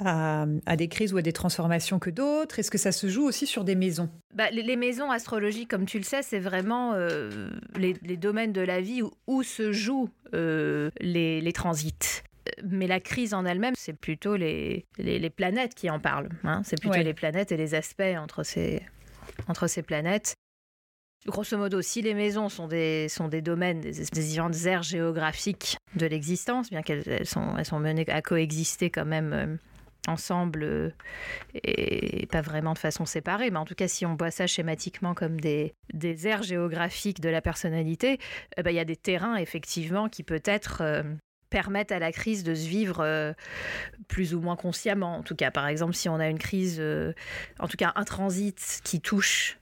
à, 0.00 0.76
des 0.76 0.88
crises 0.88 1.12
ou 1.12 1.16
à 1.16 1.22
des 1.22 1.32
transformations 1.32 1.98
que 1.98 2.10
d'autres. 2.10 2.58
Est-ce 2.58 2.70
que 2.70 2.78
ça 2.78 2.92
se 2.92 3.08
joue 3.08 3.24
aussi 3.24 3.46
sur 3.46 3.64
des 3.64 3.74
maisons? 3.74 4.10
Bah, 4.34 4.50
les, 4.50 4.76
maisons 4.76 5.10
astrologiques, 5.10 5.68
comme 5.68 5.86
tu 5.86 5.98
le 5.98 6.04
sais, 6.04 6.22
c'est 6.22 6.38
vraiment 6.38 6.92
euh, 6.94 7.50
les, 7.76 7.94
domaines 8.16 8.52
de 8.52 8.60
la 8.60 8.80
vie 8.80 9.02
où, 9.26 9.42
se 9.42 9.72
jouent 9.72 10.10
euh, 10.34 10.90
les, 11.00 11.52
transits 11.52 12.22
mais 12.64 12.86
la 12.86 12.98
crise 12.98 13.34
en 13.34 13.44
elle-même, 13.44 13.74
c'est 13.76 13.92
plutôt 13.92 14.36
les, 14.36 14.86
les, 14.96 15.30
planètes 15.30 15.74
qui 15.74 15.90
en 15.90 16.00
parlent. 16.00 16.30
Hein. 16.44 16.62
C'est 16.64 16.80
plutôt 16.80 16.98
les 16.98 17.14
planètes 17.14 17.52
et 17.52 17.56
les 17.56 17.74
aspects 17.74 18.02
entre 18.16 18.42
ces, 18.42 18.82
entre 19.48 19.66
ces 19.66 19.82
planètes. 19.82 20.34
Grosso 21.28 21.58
modo, 21.58 21.82
si 21.82 22.00
les 22.00 22.14
maisons 22.14 22.48
sont 22.48 22.68
des, 22.68 23.06
sont 23.10 23.28
des 23.28 23.42
domaines, 23.42 23.82
des, 23.82 23.92
différentes 23.92 24.64
aires 24.64 24.82
géographiques 24.82 25.76
de 25.94 26.06
l'existence, 26.06 26.70
bien 26.70 26.80
qu'elles 26.80 27.26
sont, 27.26 27.54
elles 27.58 27.66
sont 27.66 27.78
menées 27.78 28.08
à 28.08 28.22
coexister 28.22 28.88
quand 28.88 29.04
même 29.04 29.32
euh, 29.34 29.56
ensemble 30.10 30.62
euh, 30.62 30.90
et 31.64 32.26
pas 32.32 32.40
vraiment 32.40 32.72
de 32.72 32.78
façon 32.78 33.04
séparée, 33.04 33.50
mais 33.50 33.58
en 33.58 33.66
tout 33.66 33.74
cas, 33.74 33.88
si 33.88 34.06
on 34.06 34.16
voit 34.16 34.30
ça 34.30 34.46
schématiquement 34.46 35.12
comme 35.12 35.38
des, 35.38 35.74
des 35.92 36.26
aires 36.26 36.42
géographiques 36.42 37.20
de 37.20 37.28
la 37.28 37.42
personnalité, 37.42 38.18
eh 38.56 38.62
ben, 38.62 38.70
il 38.70 38.76
y 38.76 38.80
a 38.80 38.86
des 38.86 38.96
terrains 38.96 39.36
effectivement 39.36 40.08
qui 40.08 40.22
peut-être 40.22 40.78
euh, 40.80 41.02
permettent 41.50 41.92
à 41.92 41.98
la 41.98 42.10
crise 42.10 42.42
de 42.42 42.54
se 42.54 42.66
vivre 42.66 43.34
plus 44.06 44.34
ou 44.34 44.40
moins 44.40 44.56
consciemment. 44.56 45.16
En 45.16 45.22
tout 45.22 45.34
cas, 45.34 45.50
par 45.50 45.66
exemple, 45.66 45.94
si 45.94 46.08
on 46.08 46.20
a 46.20 46.28
une 46.28 46.38
crise, 46.38 46.82
en 47.58 47.68
tout 47.68 47.78
cas 47.78 47.92
un 47.96 48.04
transit 48.04 48.80
qui 48.84 49.00
touche 49.00 49.58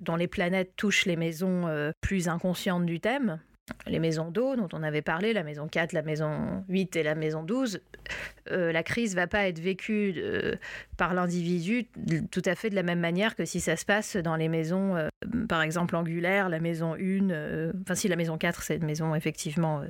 dont 0.00 0.16
les 0.16 0.28
planètes 0.28 0.72
touchent 0.76 1.06
les 1.06 1.16
maisons 1.16 1.66
euh, 1.66 1.92
plus 2.00 2.28
inconscientes 2.28 2.86
du 2.86 3.00
thème, 3.00 3.40
les 3.86 3.98
maisons 3.98 4.30
d'eau 4.30 4.54
dont 4.54 4.68
on 4.72 4.82
avait 4.82 5.02
parlé, 5.02 5.32
la 5.32 5.42
maison 5.42 5.66
4, 5.66 5.92
la 5.92 6.02
maison 6.02 6.64
8 6.68 6.96
et 6.96 7.02
la 7.02 7.14
maison 7.14 7.42
12, 7.42 7.80
euh, 8.52 8.72
la 8.72 8.82
crise 8.82 9.16
va 9.16 9.26
pas 9.26 9.48
être 9.48 9.58
vécue 9.58 10.14
euh, 10.18 10.54
par 10.96 11.14
l'individu 11.14 11.86
tout 12.30 12.42
à 12.44 12.54
fait 12.54 12.70
de 12.70 12.76
la 12.76 12.84
même 12.84 13.00
manière 13.00 13.34
que 13.34 13.44
si 13.44 13.60
ça 13.60 13.76
se 13.76 13.84
passe 13.84 14.16
dans 14.16 14.36
les 14.36 14.48
maisons, 14.48 14.94
par 15.48 15.62
exemple 15.62 15.96
angulaires, 15.96 16.48
la 16.48 16.60
maison 16.60 16.94
1, 16.94 17.72
enfin 17.82 17.94
si 17.94 18.08
la 18.08 18.16
maison 18.16 18.38
4 18.38 18.62
c'est 18.62 18.76
une 18.76 18.86
maison 18.86 19.14
effectivement 19.14 19.82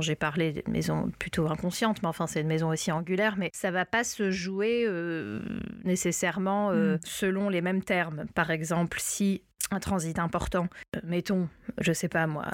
j'ai 0.00 0.14
parlé 0.14 0.52
d'une 0.52 0.72
maison 0.72 1.10
plutôt 1.18 1.48
inconsciente, 1.48 2.02
mais 2.02 2.08
enfin 2.08 2.26
c'est 2.26 2.40
une 2.40 2.46
maison 2.46 2.68
aussi 2.68 2.92
angulaire, 2.92 3.36
mais 3.36 3.50
ça 3.52 3.70
va 3.70 3.84
pas 3.84 4.04
se 4.04 4.30
jouer 4.30 4.84
euh, 4.86 5.40
nécessairement 5.84 6.70
euh, 6.70 6.96
mm. 6.96 7.00
selon 7.04 7.48
les 7.48 7.60
mêmes 7.60 7.82
termes. 7.82 8.26
Par 8.34 8.50
exemple, 8.50 8.98
si 9.00 9.42
un 9.70 9.80
transit 9.80 10.18
important, 10.18 10.68
euh, 10.96 11.00
mettons, 11.04 11.48
je 11.80 11.92
sais 11.92 12.08
pas 12.08 12.26
moi, 12.26 12.46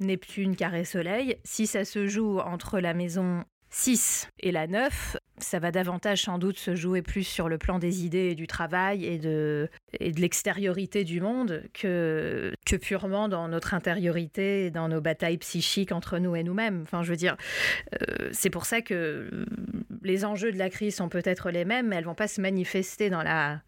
Neptune 0.00 0.56
carré 0.56 0.84
Soleil, 0.84 1.36
si 1.44 1.66
ça 1.66 1.84
se 1.84 2.06
joue 2.06 2.38
entre 2.40 2.80
la 2.80 2.94
maison 2.94 3.44
6 3.74 4.28
et 4.40 4.52
la 4.52 4.66
9, 4.66 5.16
ça 5.38 5.58
va 5.58 5.70
davantage 5.72 6.22
sans 6.22 6.38
doute 6.38 6.58
se 6.58 6.76
jouer 6.76 7.00
plus 7.00 7.24
sur 7.24 7.48
le 7.48 7.56
plan 7.56 7.78
des 7.78 8.04
idées 8.04 8.28
et 8.28 8.34
du 8.34 8.46
travail 8.46 9.06
et 9.06 9.18
de, 9.18 9.70
l'extériorité 9.98 11.04
du 11.04 11.22
monde 11.22 11.62
que, 11.72 12.52
purement 12.82 13.28
dans 13.28 13.48
notre 13.48 13.72
intériorité 13.72 14.66
et 14.66 14.70
dans 14.70 14.88
nos 14.88 15.00
batailles 15.00 15.38
psychiques 15.38 15.90
entre 15.90 16.18
nous 16.18 16.36
et 16.36 16.42
nous-mêmes. 16.42 16.82
Enfin, 16.82 17.02
je 17.02 17.10
veux 17.10 17.16
dire, 17.16 17.36
euh, 17.94 18.28
c'est 18.32 18.50
pour 18.50 18.66
ça 18.66 18.82
que 18.82 19.46
les 20.02 20.24
enjeux 20.26 20.52
de 20.52 20.58
la 20.58 20.68
crise 20.68 20.96
sont 20.96 21.08
peut-être 21.08 21.50
les 21.50 21.64
mêmes, 21.64 21.88
mais 21.88 21.96
elles 21.96 22.04
vont 22.04 22.14
pas 22.14 22.28
se 22.28 22.42
manifester 22.42 23.08
dans 23.08 23.22
la, 23.22 23.62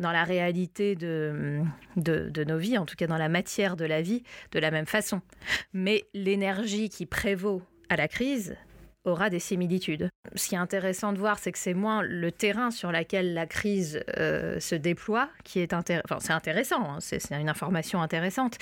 dans 0.00 0.10
la 0.10 0.24
réalité 0.24 0.96
de, 0.96 1.60
de 1.96 2.44
nos 2.44 2.58
vies, 2.58 2.76
en 2.76 2.86
tout 2.86 2.96
cas 2.96 3.06
dans 3.06 3.18
la 3.18 3.28
matière 3.28 3.76
de 3.76 3.84
la 3.84 4.02
vie, 4.02 4.24
de 4.50 4.58
la 4.58 4.72
même 4.72 4.86
façon. 4.86 5.20
Mais 5.72 6.04
l'énergie 6.12 6.88
qui 6.88 7.06
prévaut 7.06 7.62
à 7.88 7.96
la 7.96 8.08
crise, 8.08 8.56
aura 9.04 9.30
des 9.30 9.38
similitudes. 9.38 10.08
Ce 10.34 10.48
qui 10.48 10.54
est 10.54 10.58
intéressant 10.58 11.12
de 11.12 11.18
voir, 11.18 11.38
c'est 11.38 11.52
que 11.52 11.58
c'est 11.58 11.74
moins 11.74 12.02
le 12.02 12.32
terrain 12.32 12.70
sur 12.70 12.90
lequel 12.90 13.34
la 13.34 13.46
crise 13.46 14.02
euh, 14.18 14.58
se 14.60 14.74
déploie 14.74 15.28
qui 15.44 15.60
est 15.60 15.72
intéressant. 15.72 16.04
Enfin, 16.06 16.20
c'est 16.20 16.32
intéressant, 16.32 16.82
hein, 16.82 16.98
c'est 17.00 17.20
une 17.30 17.48
information 17.48 18.02
intéressante. 18.02 18.58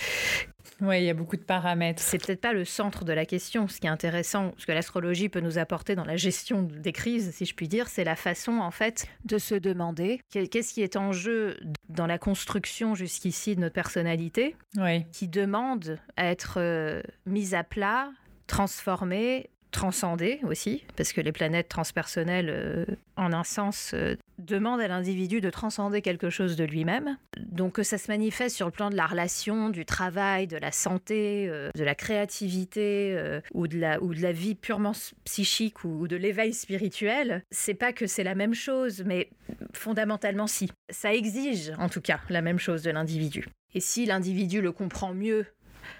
Oui, 0.80 0.98
il 0.98 1.04
y 1.04 1.10
a 1.10 1.14
beaucoup 1.14 1.36
de 1.36 1.42
paramètres. 1.42 2.02
C'est 2.02 2.18
peut-être 2.18 2.40
pas 2.40 2.52
le 2.52 2.64
centre 2.64 3.04
de 3.04 3.12
la 3.12 3.26
question. 3.26 3.68
Ce 3.68 3.80
qui 3.80 3.86
est 3.86 3.90
intéressant, 3.90 4.52
ce 4.58 4.66
que 4.66 4.72
l'astrologie 4.72 5.28
peut 5.28 5.40
nous 5.40 5.58
apporter 5.58 5.94
dans 5.94 6.04
la 6.04 6.16
gestion 6.16 6.62
des 6.62 6.92
crises, 6.92 7.32
si 7.32 7.44
je 7.44 7.54
puis 7.54 7.68
dire, 7.68 7.88
c'est 7.88 8.04
la 8.04 8.16
façon 8.16 8.58
en 8.58 8.70
fait 8.70 9.06
de 9.24 9.38
se 9.38 9.54
demander 9.54 10.20
qu'est-ce 10.30 10.74
qui 10.74 10.82
est 10.82 10.96
en 10.96 11.12
jeu 11.12 11.58
dans 11.88 12.06
la 12.06 12.18
construction 12.18 12.94
jusqu'ici 12.94 13.54
de 13.54 13.60
notre 13.60 13.74
personnalité, 13.74 14.56
qui 15.12 15.28
demande 15.28 15.98
à 16.16 16.26
être 16.26 16.54
euh, 16.58 17.02
mise 17.26 17.54
à 17.54 17.64
plat, 17.64 18.10
transformée, 18.46 19.50
transcender 19.72 20.40
aussi, 20.44 20.84
parce 20.96 21.12
que 21.12 21.20
les 21.20 21.32
planètes 21.32 21.68
transpersonnelles, 21.68 22.50
euh, 22.50 22.84
en 23.16 23.32
un 23.32 23.42
sens, 23.42 23.92
euh, 23.94 24.14
demandent 24.38 24.80
à 24.80 24.88
l'individu 24.88 25.40
de 25.40 25.50
transcender 25.50 26.02
quelque 26.02 26.30
chose 26.30 26.56
de 26.56 26.64
lui-même. 26.64 27.16
Donc 27.38 27.74
que 27.74 27.82
ça 27.82 27.98
se 27.98 28.10
manifeste 28.10 28.54
sur 28.54 28.66
le 28.66 28.72
plan 28.72 28.90
de 28.90 28.96
la 28.96 29.06
relation, 29.06 29.70
du 29.70 29.84
travail, 29.84 30.46
de 30.46 30.56
la 30.56 30.70
santé, 30.70 31.48
euh, 31.48 31.70
de 31.74 31.84
la 31.84 31.94
créativité 31.94 33.18
ou, 33.54 33.66
de 33.66 33.78
la, 33.78 34.02
ou 34.02 34.14
de 34.14 34.20
la 34.20 34.32
vie 34.32 34.54
purement 34.54 34.92
psychique 35.24 35.84
ou, 35.84 36.06
de 36.06 36.16
l'éveil 36.16 36.52
spirituel, 36.52 37.42
c'est 37.50 37.74
pas 37.74 37.92
que 37.92 38.06
c'est 38.06 38.24
la 38.24 38.34
même 38.34 38.54
chose, 38.54 39.02
mais 39.04 39.30
fondamentalement 39.72 40.46
si. 40.46 40.70
Ça 40.90 41.14
exige 41.14 41.72
en 41.78 41.88
tout 41.88 42.00
cas 42.00 42.20
la 42.28 42.42
même 42.42 42.58
chose 42.58 42.82
de 42.82 42.90
l'individu. 42.90 43.48
Et 43.74 43.80
si 43.80 44.04
l'individu 44.04 44.60
le 44.60 44.72
comprend 44.72 45.14
mieux 45.14 45.46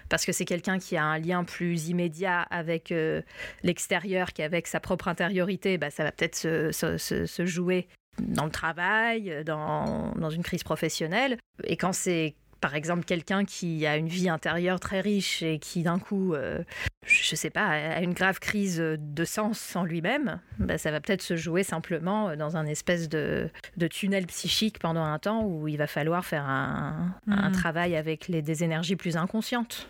parce 0.09 0.25
que 0.25 0.31
c'est 0.31 0.45
quelqu'un 0.45 0.79
qui 0.79 0.97
a 0.97 1.03
un 1.03 1.19
lien 1.19 1.43
plus 1.43 1.89
immédiat 1.89 2.41
avec 2.41 2.91
euh, 2.91 3.21
l'extérieur 3.63 4.33
qu'avec 4.33 4.67
sa 4.67 4.79
propre 4.79 5.07
intériorité, 5.07 5.77
bah, 5.77 5.89
ça 5.89 6.03
va 6.03 6.11
peut-être 6.11 6.35
se, 6.35 7.45
jouer 7.45 7.87
dans 8.21 8.45
le 8.45 8.51
travail, 8.51 9.43
dans, 9.45 10.13
dans 10.15 10.29
une 10.29 10.43
crise 10.43 10.63
professionnelle. 10.63 11.37
Et 11.63 11.77
quand 11.77 11.93
c'est 11.93 12.35
par 12.63 12.75
exemple 12.75 13.03
quelqu'un 13.03 13.43
qui 13.43 13.85
a 13.85 13.97
une 13.97 14.07
vie 14.07 14.29
intérieure 14.29 14.79
très 14.79 15.01
riche 15.01 15.43
et 15.43 15.59
qui 15.59 15.83
d'un 15.83 15.99
coup, 15.99 16.33
euh, 16.33 16.63
je 17.05 17.33
ne 17.33 17.35
sais 17.35 17.49
pas, 17.49 17.67
a 17.67 18.01
une 18.01 18.13
grave 18.13 18.39
crise 18.39 18.77
de 18.79 19.25
sens 19.25 19.75
en 19.75 19.83
lui-même, 19.83 20.39
bah, 20.59 20.77
ça 20.77 20.89
va 20.89 21.01
peut-être 21.01 21.21
se 21.21 21.35
jouer 21.35 21.63
simplement 21.63 22.37
dans 22.37 22.55
un 22.55 22.65
espèce 22.65 23.09
de, 23.09 23.49
tunnel 23.91 24.27
psychique 24.27 24.79
pendant 24.79 25.03
un 25.03 25.19
temps 25.19 25.43
où 25.43 25.67
il 25.67 25.77
va 25.77 25.87
falloir 25.87 26.23
faire 26.23 26.45
un, 26.45 27.13
mmh. 27.27 27.51
travail 27.51 27.97
avec 27.97 28.29
les, 28.29 28.41
des 28.41 28.63
énergies 28.63 28.95
plus 28.95 29.17
inconscientes. 29.17 29.89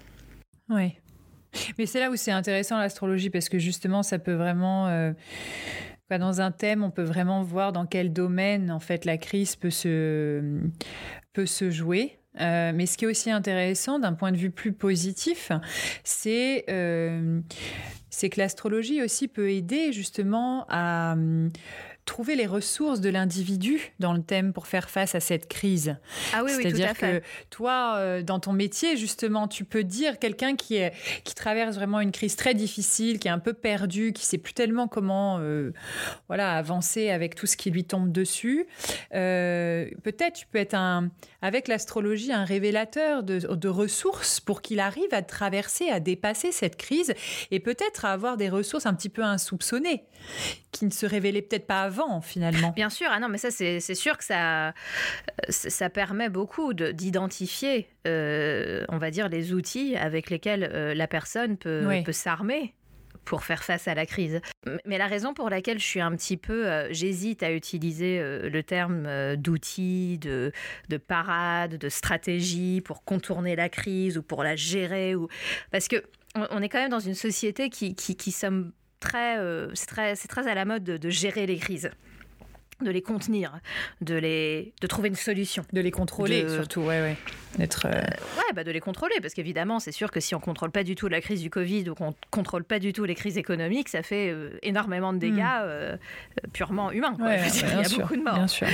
Oui. 0.67 0.97
Mais 1.77 1.85
c'est 1.85 1.99
là 1.99 2.09
où 2.09 2.15
c'est 2.15 2.31
intéressant 2.31 2.79
l'astrologie 2.79 3.29
parce 3.29 3.49
que 3.49 3.59
justement, 3.59 4.01
ça 4.01 4.17
peut 4.17 4.33
vraiment. 4.33 4.87
Euh, 4.87 5.13
dans 6.17 6.41
un 6.41 6.51
thème, 6.51 6.83
on 6.83 6.91
peut 6.91 7.03
vraiment 7.03 7.41
voir 7.41 7.71
dans 7.71 7.85
quel 7.85 8.13
domaine 8.13 8.71
en 8.71 8.79
fait 8.79 9.05
la 9.05 9.17
crise 9.17 9.55
peut 9.55 9.71
se, 9.71 10.59
peut 11.33 11.45
se 11.45 11.71
jouer. 11.71 12.19
Mais 12.39 12.85
ce 12.85 12.97
qui 12.97 13.05
est 13.05 13.07
aussi 13.07 13.31
intéressant 13.31 13.99
d'un 13.99 14.13
point 14.13 14.31
de 14.31 14.37
vue 14.37 14.51
plus 14.51 14.73
positif, 14.73 15.51
c'est 16.03 16.65
c'est 18.09 18.29
que 18.29 18.39
l'astrologie 18.39 19.01
aussi 19.01 19.27
peut 19.27 19.49
aider 19.49 19.91
justement 19.91 20.65
à 20.69 21.15
trouver 22.05 22.35
les 22.35 22.45
ressources 22.45 22.99
de 22.99 23.09
l'individu 23.09 23.93
dans 23.99 24.13
le 24.13 24.21
thème 24.21 24.51
pour 24.51 24.67
faire 24.67 24.89
face 24.89 25.15
à 25.15 25.19
cette 25.19 25.47
crise. 25.47 25.95
Ah 26.33 26.43
oui, 26.43 26.51
oui, 26.55 26.63
C'est-à-dire 26.63 26.97
que 26.97 27.21
toi, 27.49 27.95
euh, 27.97 28.21
dans 28.21 28.39
ton 28.39 28.51
métier, 28.51 28.97
justement, 28.97 29.47
tu 29.47 29.63
peux 29.63 29.83
dire 29.83 30.19
quelqu'un 30.19 30.55
qui, 30.55 30.75
est, 30.75 30.93
qui 31.23 31.33
traverse 31.33 31.75
vraiment 31.75 32.01
une 32.01 32.11
crise 32.11 32.35
très 32.35 32.53
difficile, 32.53 33.19
qui 33.19 33.29
est 33.29 33.31
un 33.31 33.39
peu 33.39 33.53
perdu, 33.53 34.11
qui 34.11 34.25
sait 34.25 34.37
plus 34.37 34.53
tellement 34.53 34.87
comment 34.87 35.37
euh, 35.39 35.71
voilà, 36.27 36.57
avancer 36.57 37.09
avec 37.09 37.35
tout 37.35 37.47
ce 37.47 37.55
qui 37.55 37.71
lui 37.71 37.85
tombe 37.85 38.11
dessus. 38.11 38.65
Euh, 39.13 39.89
peut-être 40.03 40.33
tu 40.33 40.45
peux 40.47 40.59
être, 40.59 40.73
un, 40.73 41.09
avec 41.41 41.67
l'astrologie, 41.67 42.33
un 42.33 42.45
révélateur 42.45 43.23
de, 43.23 43.39
de 43.39 43.67
ressources 43.69 44.39
pour 44.39 44.61
qu'il 44.61 44.81
arrive 44.81 45.13
à 45.13 45.21
traverser, 45.21 45.89
à 45.89 46.01
dépasser 46.01 46.51
cette 46.51 46.75
crise 46.75 47.13
et 47.51 47.59
peut-être 47.59 48.03
à 48.03 48.11
avoir 48.11 48.35
des 48.35 48.49
ressources 48.49 48.85
un 48.85 48.93
petit 48.93 49.09
peu 49.09 49.23
insoupçonnées 49.23 50.03
qui 50.71 50.85
ne 50.85 50.91
se 50.91 51.05
révélaient 51.05 51.41
peut-être 51.41 51.67
pas 51.67 51.83
avant 51.83 51.92
finalement. 52.21 52.71
Bien 52.71 52.89
sûr, 52.89 53.07
ah 53.11 53.19
non, 53.19 53.29
mais 53.29 53.37
ça 53.37 53.51
c'est 53.51 53.79
sûr 53.95 54.17
que 54.17 54.23
ça, 54.23 54.73
ça 55.49 55.89
permet 55.89 56.29
beaucoup 56.29 56.73
d'identifier, 56.73 57.87
euh, 58.07 58.85
on 58.89 58.97
va 58.97 59.11
dire, 59.11 59.29
les 59.29 59.53
outils 59.53 59.95
avec 59.95 60.29
lesquels 60.29 60.69
euh, 60.71 60.93
la 60.93 61.07
personne 61.07 61.57
peut, 61.57 61.87
peut 62.05 62.11
s'armer 62.11 62.73
pour 63.25 63.43
faire 63.43 63.63
face 63.63 63.87
à 63.87 63.93
la 63.93 64.05
crise. 64.05 64.41
Mais 64.85 64.97
la 64.97 65.07
raison 65.07 65.33
pour 65.33 65.49
laquelle 65.49 65.79
je 65.79 65.85
suis 65.85 66.01
un 66.01 66.11
petit 66.15 66.35
peu, 66.35 66.67
euh, 66.67 66.91
j'hésite 66.91 67.41
à 67.41 67.53
utiliser 67.53 68.19
le 68.21 68.63
terme 68.63 69.35
d'outils, 69.37 70.17
de, 70.17 70.51
de 70.89 70.97
parade, 70.97 71.77
de 71.77 71.89
stratégie 71.89 72.81
pour 72.81 73.03
contourner 73.05 73.55
la 73.55 73.69
crise 73.69 74.17
ou 74.17 74.23
pour 74.23 74.43
la 74.43 74.55
gérer, 74.55 75.15
ou 75.15 75.29
parce 75.71 75.87
que 75.87 76.03
on 76.35 76.61
est 76.61 76.69
quand 76.69 76.79
même 76.79 76.89
dans 76.89 76.99
une 76.99 77.13
société 77.13 77.69
qui, 77.69 77.95
qui, 77.95 78.15
qui 78.15 78.31
sommes 78.31 78.71
très, 79.03 79.37
euh, 79.37 79.69
c'est 79.73 79.87
très, 80.27 80.47
à 80.47 80.55
la 80.55 80.65
mode 80.65 80.83
de, 80.83 81.09
gérer 81.09 81.45
les 81.45 81.57
crises 81.57 81.91
de 82.81 82.89
les 82.89 83.01
contenir, 83.01 83.59
de 84.01 84.15
les, 84.15 84.73
de 84.81 84.87
trouver 84.87 85.07
une 85.07 85.15
solution, 85.15 85.63
de 85.71 85.79
les 85.79 85.91
contrôler 85.91 86.49
surtout, 86.49 86.81
ouais, 86.81 86.99
ouais, 86.99 87.17
d'être, 87.57 87.85
euh, 87.85 87.91
euh, 87.91 88.01
ouais, 88.01 88.53
bah 88.53 88.65
de 88.65 88.71
les 88.71 88.81
contrôler 88.81 89.15
parce 89.21 89.33
qu'évidemment, 89.33 89.79
c'est 89.79 89.93
sûr 89.93 90.11
que 90.11 90.19
si 90.19 90.35
on 90.35 90.41
contrôle 90.41 90.71
pas 90.71 90.83
du 90.83 90.95
tout 90.95 91.07
la 91.07 91.21
crise 91.21 91.41
du 91.41 91.49
Covid 91.49 91.89
ou 91.89 91.95
qu'on 91.95 92.13
contrôle 92.29 92.65
pas 92.65 92.79
du 92.79 92.91
tout 92.91 93.05
les 93.05 93.15
crises 93.15 93.37
économiques, 93.37 93.87
ça 93.87 94.03
fait 94.03 94.35
énormément 94.63 95.13
de 95.13 95.19
dégâts 95.19 95.37
hmm. 95.37 96.49
purement 96.51 96.91
humains. 96.91 97.15
il 97.19 97.25
y 97.25 97.85
a 97.85 97.97
beaucoup 97.97 98.17
de 98.17 98.23
morts. 98.23 98.33
Bien 98.33 98.47
sûr. 98.47 98.67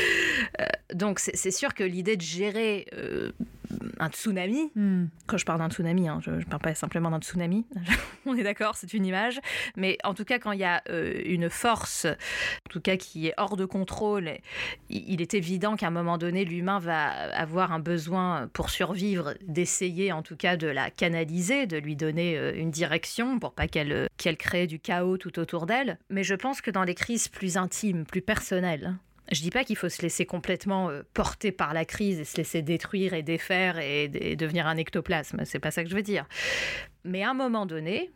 donc 0.95 1.19
c'est 1.19 1.51
sûr 1.51 1.75
que 1.75 1.83
l'idée 1.83 2.17
de 2.17 2.23
gérer 2.23 2.87
un 3.99 4.09
tsunami. 4.09 4.71
Hmm. 4.75 5.05
Quand 5.27 5.37
je 5.37 5.45
parle 5.45 5.59
d'un 5.59 5.69
tsunami, 5.69 6.07
hein, 6.07 6.19
je 6.21 6.31
ne 6.31 6.43
parle 6.43 6.61
pas 6.61 6.75
simplement 6.75 7.09
d'un 7.09 7.19
tsunami. 7.19 7.65
On 8.25 8.35
est 8.35 8.43
d'accord, 8.43 8.75
c'est 8.75 8.93
une 8.93 9.05
image. 9.05 9.39
Mais 9.75 9.97
en 10.03 10.13
tout 10.13 10.25
cas, 10.25 10.39
quand 10.39 10.51
il 10.51 10.59
y 10.59 10.65
a 10.65 10.81
euh, 10.89 11.21
une 11.25 11.49
force, 11.49 12.05
en 12.05 12.69
tout 12.69 12.81
cas 12.81 12.97
qui 12.97 13.27
est 13.27 13.33
hors 13.37 13.57
de 13.57 13.65
contrôle, 13.65 14.31
il 14.89 15.21
est 15.21 15.33
évident 15.33 15.75
qu'à 15.75 15.87
un 15.87 15.91
moment 15.91 16.17
donné, 16.17 16.45
l'humain 16.45 16.79
va 16.79 17.07
avoir 17.33 17.71
un 17.71 17.79
besoin 17.79 18.49
pour 18.53 18.69
survivre 18.69 19.33
d'essayer, 19.45 20.11
en 20.11 20.21
tout 20.21 20.35
cas, 20.35 20.57
de 20.57 20.67
la 20.67 20.89
canaliser, 20.89 21.65
de 21.65 21.77
lui 21.77 21.95
donner 21.95 22.37
euh, 22.37 22.53
une 22.55 22.71
direction 22.71 23.39
pour 23.39 23.53
pas 23.53 23.67
qu'elle 23.67 24.07
qu'elle 24.17 24.37
crée 24.37 24.67
du 24.67 24.79
chaos 24.79 25.17
tout 25.17 25.39
autour 25.39 25.65
d'elle. 25.65 25.97
Mais 26.09 26.23
je 26.23 26.35
pense 26.35 26.61
que 26.61 26.71
dans 26.71 26.83
les 26.83 26.95
crises 26.95 27.27
plus 27.27 27.57
intimes, 27.57 28.05
plus 28.05 28.21
personnelles, 28.21 28.97
je 29.31 29.41
dis 29.41 29.51
pas 29.51 29.63
qu'il 29.63 29.75
faut 29.75 29.89
se 29.89 30.01
laisser 30.01 30.25
complètement 30.25 30.89
euh, 30.89 31.03
porter 31.13 31.51
par 31.51 31.73
la 31.73 31.85
crise 31.85 32.19
et 32.19 32.25
se 32.25 32.37
laisser 32.37 32.61
détruire 32.61 33.13
et 33.13 33.23
défaire 33.23 33.77
et, 33.79 34.07
devenir 34.35 34.67
un 34.67 34.77
ectoplasme. 34.77 35.41
C'est 35.45 35.59
pas 35.59 35.71
ça 35.71 35.83
que 35.83 35.89
je 35.89 35.95
veux 35.95 36.01
dire. 36.01 36.25
Mais 37.03 37.23
à 37.23 37.31
un 37.31 37.33
moment 37.33 37.65
donné, 37.65 38.11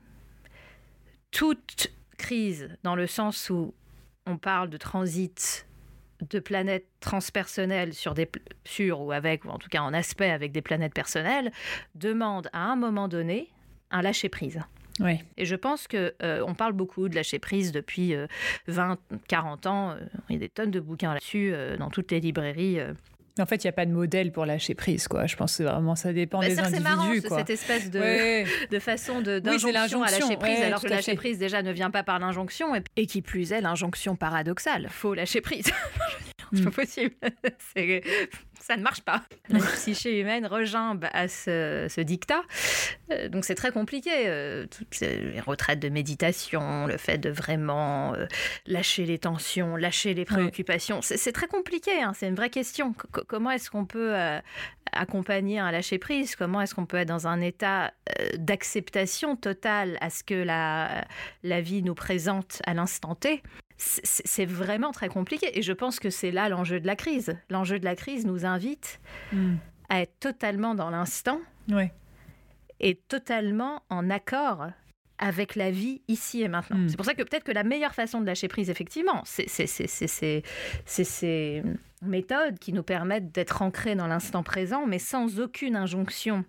toute 1.31 1.91
crise, 2.17 2.69
dans 2.83 2.95
le 2.95 3.07
sens 3.07 3.49
où 3.49 3.73
on 4.25 4.37
parle 4.37 4.69
de 4.69 4.77
transit 4.77 5.67
de 6.29 6.39
planètes 6.39 6.87
transpersonnelles 7.01 7.93
sur 7.93 8.13
des 8.13 8.29
sur 8.63 9.01
ou 9.01 9.11
avec 9.11 9.43
ou 9.43 9.49
en 9.49 9.57
tout 9.57 9.67
cas 9.67 9.81
en 9.81 9.93
aspect 9.93 10.29
avec 10.29 10.53
des 10.53 10.61
planètes 10.61 10.93
personnelles 10.93 11.51
demande 11.95 12.49
à 12.53 12.63
un 12.71 12.77
moment 12.77 13.09
donné 13.09 13.49
un 13.91 14.01
lâcher 14.01 14.29
prise. 14.29 14.61
Et 15.37 15.45
je 15.45 15.55
pense 15.55 15.87
que 15.87 16.13
euh, 16.21 16.43
on 16.47 16.53
parle 16.53 16.73
beaucoup 16.73 17.09
de 17.09 17.15
lâcher 17.15 17.39
prise 17.39 17.71
depuis 17.71 18.15
20, 18.67 18.91
euh, 19.11 19.17
40 19.27 19.65
ans. 19.65 19.91
Euh, 19.91 19.95
il 20.29 20.33
y 20.33 20.35
a 20.37 20.39
des 20.39 20.49
tonnes 20.49 20.71
de 20.71 20.79
bouquins 20.79 21.13
là-dessus 21.13 21.53
dans 21.79 21.89
toutes 21.89 22.11
les 22.11 22.19
librairies. 22.19 22.79
En 23.39 23.47
fait, 23.47 23.63
il 23.63 23.67
n'y 23.67 23.69
a 23.69 23.73
pas 23.73 23.87
de 23.87 23.91
modèle 23.91 24.31
pour 24.31 24.45
lâcher 24.45 24.75
prise, 24.75 25.07
quoi. 25.07 25.25
Je 25.25 25.35
pense 25.35 25.57
que 25.57 25.63
vraiment 25.63 25.95
ça 25.95 26.13
dépend 26.13 26.39
bah, 26.39 26.47
des 26.47 26.59
individus. 26.59 26.77
C'est 26.77 26.83
marrant, 26.83 27.37
cette 27.37 27.49
espèce 27.49 27.89
de, 27.89 28.43
de 28.69 28.79
façon 28.79 29.21
d'injonction 29.21 30.03
à 30.03 30.11
lâcher 30.11 30.37
prise, 30.37 30.59
alors 30.61 30.81
que 30.81 30.87
lâcher 30.87 31.15
prise 31.15 31.39
déjà 31.39 31.63
ne 31.63 31.71
vient 31.71 31.89
pas 31.89 32.03
par 32.03 32.19
l'injonction, 32.19 32.75
et, 32.95 33.07
qui 33.07 33.23
plus 33.23 33.51
est 33.51 33.61
l'injonction 33.61 34.15
paradoxale. 34.15 34.87
Faut 34.91 35.15
lâcher 35.15 35.41
prise. 35.41 35.65
c'est 36.53 36.63
pas 36.63 36.69
mm. 36.69 36.73
possible. 36.73 37.15
ça 38.63 38.77
ne 38.77 38.81
marche 38.81 39.01
pas. 39.01 39.23
La 39.49 39.59
psyché 39.59 40.19
humaine 40.19 40.45
regimbe 40.45 41.05
à 41.11 41.27
ce, 41.27 42.01
dictat. 42.01 42.41
Euh, 43.11 43.27
donc 43.29 43.45
c'est 43.45 43.55
très 43.55 43.71
compliqué. 43.71 44.11
Euh, 44.25 44.65
toutes 44.67 44.99
les 45.01 45.39
retraites 45.41 45.79
de 45.79 45.89
méditation, 45.89 46.87
le 46.87 46.97
fait 46.97 47.17
de 47.17 47.29
vraiment 47.29 48.13
euh, 48.13 48.25
lâcher 48.65 49.05
les 49.05 49.19
tensions, 49.19 49.75
lâcher 49.75 50.13
les 50.13 50.25
préoccupations, 50.25 51.01
c'est 51.01 51.31
très 51.31 51.47
compliqué. 51.47 52.01
Hein. 52.01 52.13
c'est 52.15 52.27
une 52.27 52.35
vraie 52.35 52.49
question. 52.49 52.93
comment 53.27 53.51
est-ce 53.51 53.69
qu'on 53.69 53.85
peut 53.85 54.13
accompagner 54.91 55.59
un 55.59 55.71
lâcher 55.71 55.97
prise? 55.97 56.35
Comment 56.35 56.61
est-ce 56.61 56.73
qu'on 56.75 56.85
peut 56.85 56.97
être 56.97 57.07
dans 57.07 57.27
un 57.27 57.41
état 57.41 57.93
d'acceptation 58.37 59.35
totale 59.35 59.97
à 60.01 60.09
ce 60.09 60.23
que 60.23 60.33
la, 60.33 61.05
la 61.43 61.61
vie 61.61 61.83
nous 61.83 61.95
présente 61.95 62.61
à 62.65 62.73
l'instant 62.73 63.15
T? 63.15 63.41
C'est 63.83 64.45
vraiment 64.45 64.91
très 64.91 65.09
compliqué. 65.09 65.57
Et 65.57 65.61
je 65.61 65.73
pense 65.73 65.99
que 65.99 66.09
c'est 66.09 66.31
là 66.31 66.49
l'enjeu 66.49 66.79
de 66.79 66.87
la 66.87 66.95
crise. 66.95 67.37
L'enjeu 67.49 67.79
de 67.79 67.85
la 67.85 67.95
crise 67.95 68.25
nous 68.25 68.45
invite 68.45 68.99
hmm. 69.31 69.55
à 69.89 70.01
être 70.01 70.19
totalement 70.19 70.75
dans 70.75 70.89
l'instant 70.89 71.39
et 72.79 72.95
totalement 72.95 73.83
en 73.89 74.09
accord 74.09 74.67
avec 75.19 75.55
la 75.55 75.71
vie 75.71 76.01
ici 76.07 76.41
et 76.41 76.47
maintenant. 76.47 76.77
Hmm. 76.77 76.89
C'est 76.89 76.97
pour 76.97 77.05
ça 77.05 77.13
que 77.13 77.23
peut-être 77.23 77.43
que 77.43 77.51
la 77.51 77.63
meilleure 77.63 77.93
façon 77.93 78.21
de 78.21 78.25
lâcher 78.25 78.47
prise, 78.47 78.69
effectivement, 78.69 79.21
c'est 79.25 79.47
ces 80.87 81.63
méthodes 82.01 82.59
qui 82.59 82.73
nous 82.73 82.83
permettent 82.83 83.31
d'être 83.31 83.61
ancrés 83.61 83.95
dans 83.95 84.07
l'instant 84.07 84.43
présent, 84.43 84.85
mais 84.85 84.99
sans 84.99 85.39
aucune 85.39 85.75
injonction 85.75 86.43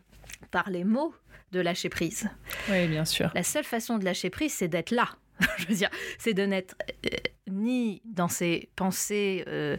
par 0.51 0.71
les 0.71 0.85
mots 0.85 1.15
de 1.53 1.61
lâcher 1.61 1.89
prise. 1.89 2.29
Oui, 2.69 2.89
bien 2.89 3.05
sûr. 3.05 3.31
La 3.35 3.45
seule 3.45 3.65
façon 3.65 3.99
de 3.99 4.05
lâcher 4.05 4.31
prise, 4.31 4.53
c'est 4.53 4.69
d'être 4.69 4.91
là 4.91 5.09
je 5.59 5.67
veux 5.67 5.75
dire, 5.75 5.91
c'est 6.19 6.35
de 6.35 6.43
n'être 6.45 6.77
euh, 7.07 7.17
ni 7.49 8.03
dans 8.05 8.29
ses 8.29 8.69
pensées 8.77 9.45
euh, 9.49 9.77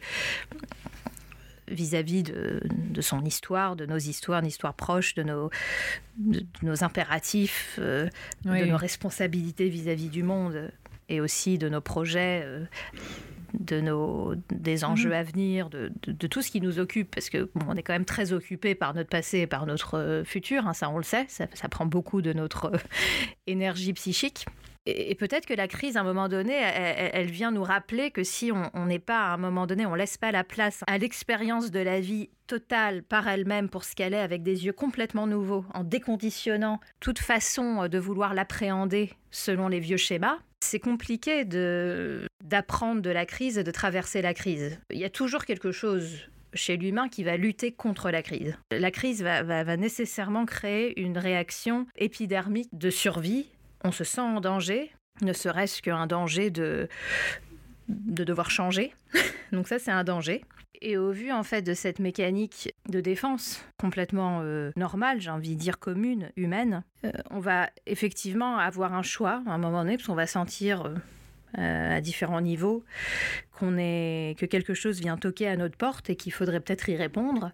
vis-à-vis 1.67 2.23
de, 2.23 2.61
son 3.01 3.23
histoire, 3.23 3.75
de 3.75 3.85
nos 3.85 3.97
histoires, 3.97 4.41
une 4.41 4.47
histoire 4.47 4.73
proche, 4.73 5.15
de 5.15 5.23
nos, 5.23 5.49
nos 6.61 6.83
impératifs, 6.83 7.77
euh, 7.79 8.07
de 8.43 8.65
nos 8.65 8.77
responsabilités 8.77 9.69
vis-à-vis 9.69 10.09
du 10.09 10.23
monde 10.23 10.71
et 11.09 11.21
aussi 11.21 11.57
de 11.57 11.69
nos 11.69 11.81
projets. 11.81 12.45
de 13.57 13.79
nos 13.79 14.35
des 14.51 14.83
enjeux 14.83 15.09
mhm. 15.09 15.15
à 15.15 15.23
venir, 15.23 15.69
de, 15.69 15.89
tout 16.27 16.41
ce 16.41 16.51
qui 16.51 16.61
nous 16.61 16.77
occupe, 16.77 17.09
parce 17.09 17.29
que 17.29 17.49
on 17.67 17.75
est 17.75 17.83
quand 17.83 17.93
même 17.93 18.05
très 18.05 18.33
occupé 18.33 18.75
par 18.75 18.93
notre 18.93 19.09
passé 19.09 19.39
et 19.39 19.47
par 19.47 19.65
notre 19.65 20.23
futur, 20.25 20.67
hein, 20.67 20.73
ça 20.73 20.89
on 20.89 20.97
le 20.97 21.03
sait, 21.03 21.25
ça, 21.29 21.47
ça 21.53 21.69
prend 21.69 21.85
beaucoup 21.85 22.21
de 22.21 22.33
notre 22.33 22.73
énergie 23.47 23.93
psychique. 23.93 24.45
Et, 24.85 25.15
peut-être 25.15 25.45
que 25.45 25.53
la 25.53 25.67
crise, 25.67 25.97
à 25.97 26.01
un 26.01 26.03
moment 26.03 26.29
donné, 26.29 26.53
elle, 26.53 27.29
vient 27.29 27.51
nous 27.51 27.63
rappeler 27.63 28.11
que 28.11 28.23
si 28.23 28.51
on 28.51 28.85
n'est 28.85 28.99
pas, 28.99 29.31
à 29.31 29.33
un 29.33 29.37
moment 29.37 29.65
donné, 29.65 29.85
on 29.85 29.95
laisse 29.95 30.17
pas 30.17 30.31
la 30.31 30.43
place 30.43 30.81
à 30.87 30.97
l'expérience 30.97 31.71
de 31.71 31.79
la 31.79 31.99
vie 31.99 32.29
totale 32.47 33.01
par 33.01 33.27
elle-même 33.27 33.69
pour 33.69 33.83
ce 33.83 33.95
qu'elle 33.95 34.13
est, 34.13 34.19
avec 34.19 34.43
des 34.43 34.65
yeux 34.65 34.73
complètement 34.73 35.25
nouveaux, 35.25 35.65
en 35.73 35.83
déconditionnant 35.83 36.79
toute 36.99 37.19
façon 37.19 37.87
de 37.87 37.97
vouloir 37.97 38.33
l'appréhender 38.33 39.13
selon 39.31 39.67
les 39.67 39.79
vieux 39.79 39.97
schémas, 39.97 40.37
c'est 40.59 40.79
compliqué 40.79 41.45
de 41.45 42.27
d'apprendre 42.43 43.01
de 43.01 43.09
la 43.09 43.25
crise 43.25 43.57
et 43.57 43.63
de 43.63 43.71
traverser 43.71 44.21
la 44.21 44.33
crise. 44.33 44.79
Il 44.91 44.99
y 44.99 45.05
a 45.05 45.09
toujours 45.09 45.45
quelque 45.45 45.71
chose 45.71 46.29
chez 46.53 46.77
l'humain 46.77 47.09
qui 47.09 47.23
va 47.23 47.37
lutter 47.37 47.71
contre 47.71 48.11
la 48.11 48.21
crise. 48.21 48.55
La 48.71 48.91
crise 48.91 49.21
va, 49.21 49.43
va, 49.43 49.77
nécessairement 49.77 50.45
créer 50.45 50.99
une 51.01 51.17
réaction 51.17 51.85
épidermique 51.97 52.69
de 52.71 52.89
survie 52.89 53.47
on 53.85 53.91
se 53.91 54.03
sent 54.03 54.21
en 54.21 54.41
danger, 54.41 54.91
ne 55.21 55.31
serait-ce 55.31 55.81
qu'un 55.81 56.07
danger 56.07 56.49
de, 56.49 56.89
de 57.87 58.23
devoir 58.23 58.49
changer. 58.49 58.93
Donc 59.51 59.67
ça, 59.67 59.79
c'est 59.79 59.91
un 59.91 60.03
danger. 60.03 60.43
Et 60.81 60.97
au 60.97 61.11
vu 61.11 61.31
en 61.31 61.43
fait 61.43 61.61
de 61.61 61.73
cette 61.73 61.99
mécanique 61.99 62.73
de 62.89 62.99
défense 62.99 63.63
complètement 63.79 64.41
euh, 64.41 64.71
normale, 64.75 65.21
j'ai 65.21 65.29
envie 65.29 65.55
de 65.55 65.59
dire 65.59 65.79
commune, 65.79 66.31
humaine, 66.35 66.83
euh, 67.05 67.11
on 67.31 67.39
va 67.39 67.69
effectivement 67.85 68.57
avoir 68.57 68.93
un 68.93 69.03
choix 69.03 69.41
à 69.45 69.51
un 69.51 69.57
moment 69.57 69.83
donné, 69.83 69.95
parce 69.95 70.07
qu'on 70.07 70.15
va 70.15 70.27
sentir 70.27 70.93
euh, 71.57 71.97
à 71.97 72.01
différents 72.01 72.41
niveaux 72.41 72.83
qu'on 73.57 73.77
est 73.77 74.35
que 74.37 74.45
quelque 74.45 74.73
chose 74.73 74.99
vient 74.99 75.15
toquer 75.15 75.47
à 75.47 75.55
notre 75.55 75.77
porte 75.77 76.09
et 76.09 76.17
qu'il 76.17 76.33
faudrait 76.33 76.59
peut-être 76.59 76.89
y 76.89 76.97
répondre 76.97 77.51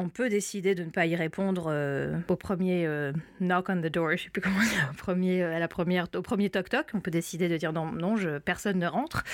on 0.00 0.08
peut 0.08 0.28
décider 0.28 0.74
de 0.74 0.82
ne 0.82 0.90
pas 0.90 1.06
y 1.06 1.14
répondre 1.14 1.66
euh, 1.68 2.18
au 2.28 2.36
premier 2.36 2.86
euh, 2.86 3.12
knock 3.40 3.68
on 3.68 3.80
the 3.80 3.86
door, 3.86 4.12
je 4.12 4.24
sais 4.24 4.30
plus 4.30 4.40
comment 4.40 4.60
dire, 4.60 4.88
au 4.90 4.96
premier, 4.96 5.42
euh, 5.42 5.54
à 5.54 5.58
la 5.58 5.68
première, 5.68 6.06
au 6.14 6.22
premier 6.22 6.50
toc 6.50 6.68
toc. 6.68 6.86
On 6.94 7.00
peut 7.00 7.10
décider 7.10 7.48
de 7.48 7.56
dire 7.56 7.72
non, 7.72 7.92
non, 7.92 8.16
personne 8.44 8.78
ne 8.78 8.86
rentre. 8.86 9.24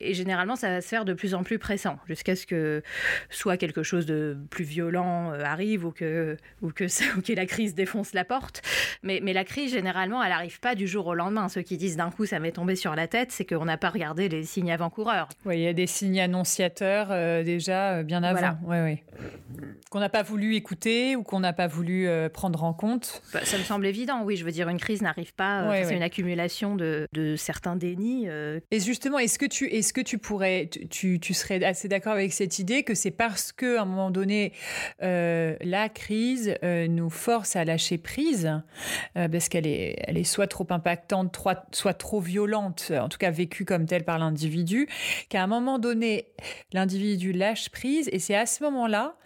Et 0.00 0.14
généralement, 0.14 0.56
ça 0.56 0.68
va 0.68 0.80
se 0.80 0.88
faire 0.88 1.04
de 1.04 1.12
plus 1.12 1.34
en 1.34 1.42
plus 1.42 1.58
pressant, 1.58 1.98
jusqu'à 2.08 2.36
ce 2.36 2.46
que 2.46 2.82
soit 3.28 3.56
quelque 3.56 3.82
chose 3.82 4.06
de 4.06 4.36
plus 4.50 4.64
violent 4.64 5.32
arrive 5.32 5.84
ou 5.84 5.90
que, 5.90 6.36
ou 6.62 6.70
que, 6.70 6.84
ou 7.18 7.22
que 7.22 7.32
la 7.32 7.46
crise 7.46 7.74
défonce 7.74 8.12
la 8.12 8.24
porte. 8.24 8.62
Mais, 9.02 9.20
mais 9.22 9.32
la 9.32 9.44
crise, 9.44 9.72
généralement, 9.72 10.22
elle 10.22 10.30
n'arrive 10.30 10.60
pas 10.60 10.74
du 10.74 10.86
jour 10.86 11.06
au 11.06 11.14
lendemain. 11.14 11.48
Ceux 11.48 11.62
qui 11.62 11.76
disent 11.76 11.96
d'un 11.96 12.10
coup, 12.10 12.26
ça 12.26 12.38
m'est 12.38 12.52
tombé 12.52 12.76
sur 12.76 12.94
la 12.94 13.06
tête, 13.06 13.32
c'est 13.32 13.44
qu'on 13.44 13.64
n'a 13.64 13.76
pas 13.76 13.90
regardé 13.90 14.28
les 14.28 14.44
signes 14.44 14.72
avant-coureurs. 14.72 15.28
Oui, 15.44 15.58
il 15.58 15.62
y 15.62 15.68
a 15.68 15.72
des 15.72 15.86
signes 15.86 16.20
annonciateurs 16.20 17.08
déjà 17.44 18.02
bien 18.02 18.22
avant. 18.22 18.40
Voilà. 18.40 18.58
Ouais, 18.64 19.04
qu'on 19.90 19.98
n'a 19.98 20.08
pas 20.08 20.22
voulu 20.22 20.54
écouter 20.54 21.16
ou 21.16 21.24
qu'on 21.24 21.40
n'a 21.40 21.52
pas 21.52 21.66
voulu 21.66 22.06
euh, 22.06 22.28
prendre 22.28 22.62
en 22.62 22.72
compte 22.72 23.22
bah, 23.32 23.40
Ça 23.44 23.58
me 23.58 23.64
semble 23.64 23.86
évident, 23.86 24.22
oui. 24.22 24.36
Je 24.36 24.44
veux 24.44 24.52
dire, 24.52 24.68
une 24.68 24.78
crise 24.78 25.02
n'arrive 25.02 25.34
pas. 25.34 25.62
Euh, 25.62 25.84
c'est 25.84 25.96
une 25.96 26.02
accumulation 26.02 26.76
de, 26.76 27.08
certains 27.36 27.76
dénis. 27.76 28.28
Euh. 28.28 28.60
Et 28.70 28.78
justement, 28.80 29.18
est-ce 29.18 29.38
que 29.38 29.46
tu, 29.46 29.66
est-ce 29.90 29.94
que 29.94 30.00
tu 30.02 30.18
pourrais, 30.18 30.68
tu, 30.68 31.18
serais 31.34 31.64
assez 31.64 31.88
d'accord 31.88 32.12
avec 32.12 32.32
cette 32.32 32.60
idée 32.60 32.84
que 32.84 32.94
c'est 32.94 33.10
parce 33.10 33.50
que 33.50 33.76
à 33.76 33.82
un 33.82 33.86
moment 33.86 34.12
donné, 34.12 34.52
la 35.00 35.88
crise 35.88 36.54
nous 36.62 37.10
force 37.10 37.56
à 37.56 37.64
lâcher 37.64 37.98
prise 37.98 38.62
parce 39.14 39.48
qu'elle 39.48 39.66
est, 39.66 39.96
elle 40.06 40.16
est 40.16 40.22
soit 40.22 40.46
trop 40.46 40.64
impactante, 40.70 41.36
soit 41.72 41.94
trop 41.94 42.20
violente, 42.20 42.92
en 42.96 43.08
tout 43.08 43.18
cas 43.18 43.32
vécue 43.32 43.64
comme 43.64 43.86
telle 43.86 44.04
par 44.04 44.20
l'individu, 44.20 44.88
qu'à 45.28 45.42
un 45.42 45.48
moment 45.48 45.80
donné, 45.80 46.26
l'individu 46.72 47.32
lâche 47.32 47.68
prise 47.70 48.08
et 48.12 48.20
c'est 48.20 48.36
à 48.36 48.46
ce 48.46 48.62
moment-là 48.62 49.16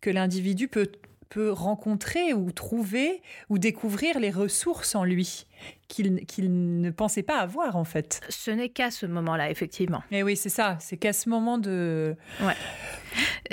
que 0.00 0.08
l'individu 0.08 0.68
peut, 0.68 0.90
peut 1.28 1.50
rencontrer 1.50 2.32
ou 2.32 2.52
trouver 2.52 3.22
ou 3.48 3.58
découvrir 3.58 4.18
les 4.18 4.30
ressources 4.30 4.94
en 4.94 5.04
lui 5.04 5.46
qu'il 5.88 6.80
ne 6.80 6.90
pensait 6.90 7.22
pas 7.22 7.38
avoir 7.38 7.76
en 7.76 7.84
fait. 7.84 8.20
Ce 8.28 8.50
n'est 8.50 8.68
qu'à 8.68 8.90
ce 8.90 9.06
moment-là, 9.06 9.50
effectivement. 9.50 10.02
Et 10.10 10.18
eh 10.18 10.22
oui, 10.22 10.36
c'est 10.36 10.48
ça, 10.48 10.76
c'est 10.80 10.96
qu'à 10.96 11.12
ce 11.12 11.28
moment 11.28 11.58
de... 11.58 12.16
Ouais. 12.40 12.54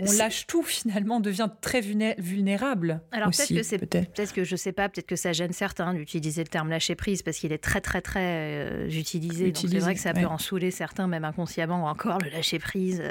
On 0.02 0.12
lâche 0.14 0.46
tout 0.48 0.64
finalement, 0.64 1.18
on 1.18 1.20
devient 1.20 1.50
très 1.62 1.80
vulnérable. 1.80 3.02
Alors 3.12 3.30
peut-être 3.30 3.54
que 3.54 3.64
c'est 3.64 3.78
peut-être 3.78 4.34
que 4.34 4.44
je 4.44 4.56
sais 4.56 4.74
pas, 4.74 4.90
peut-être 4.90 5.08
que 5.08 5.16
ça 5.16 5.32
gêne 5.32 5.54
certains 5.54 5.94
d'utiliser 5.94 6.44
le 6.44 6.50
terme 6.50 6.70
lâcher 6.70 6.96
prise 6.96 7.22
parce 7.22 7.38
qu'il 7.38 7.54
est 7.54 7.64
très 7.64 7.80
très 7.80 8.02
très 8.02 8.66
euh, 8.66 8.90
utilisé. 8.90 9.54
C'est 9.56 9.80
vrai 9.80 9.94
que 9.94 10.02
ça 10.02 10.14
peut 10.14 10.26
en 10.26 10.38
saouler 10.38 10.72
certains 10.72 11.08
même 11.08 11.24
inconsciemment 11.24 11.84
ou 11.84 11.88
encore 11.88 12.18
le 12.20 12.30
lâcher 12.30 12.60
prise. 12.60 13.04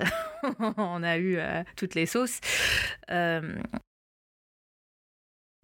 on 0.76 1.02
a 1.02 1.16
eu 1.16 1.36
euh, 1.38 1.62
toutes 1.76 1.94
les 1.94 2.06
sauces. 2.06 2.40
Euh, 3.10 3.54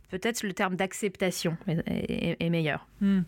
peut-être 0.08 0.42
le 0.42 0.52
terme 0.52 0.76
d'acceptation 0.76 1.56
est, 1.66 2.50
meilleur. 2.50 2.86
Hmm. 3.00 3.22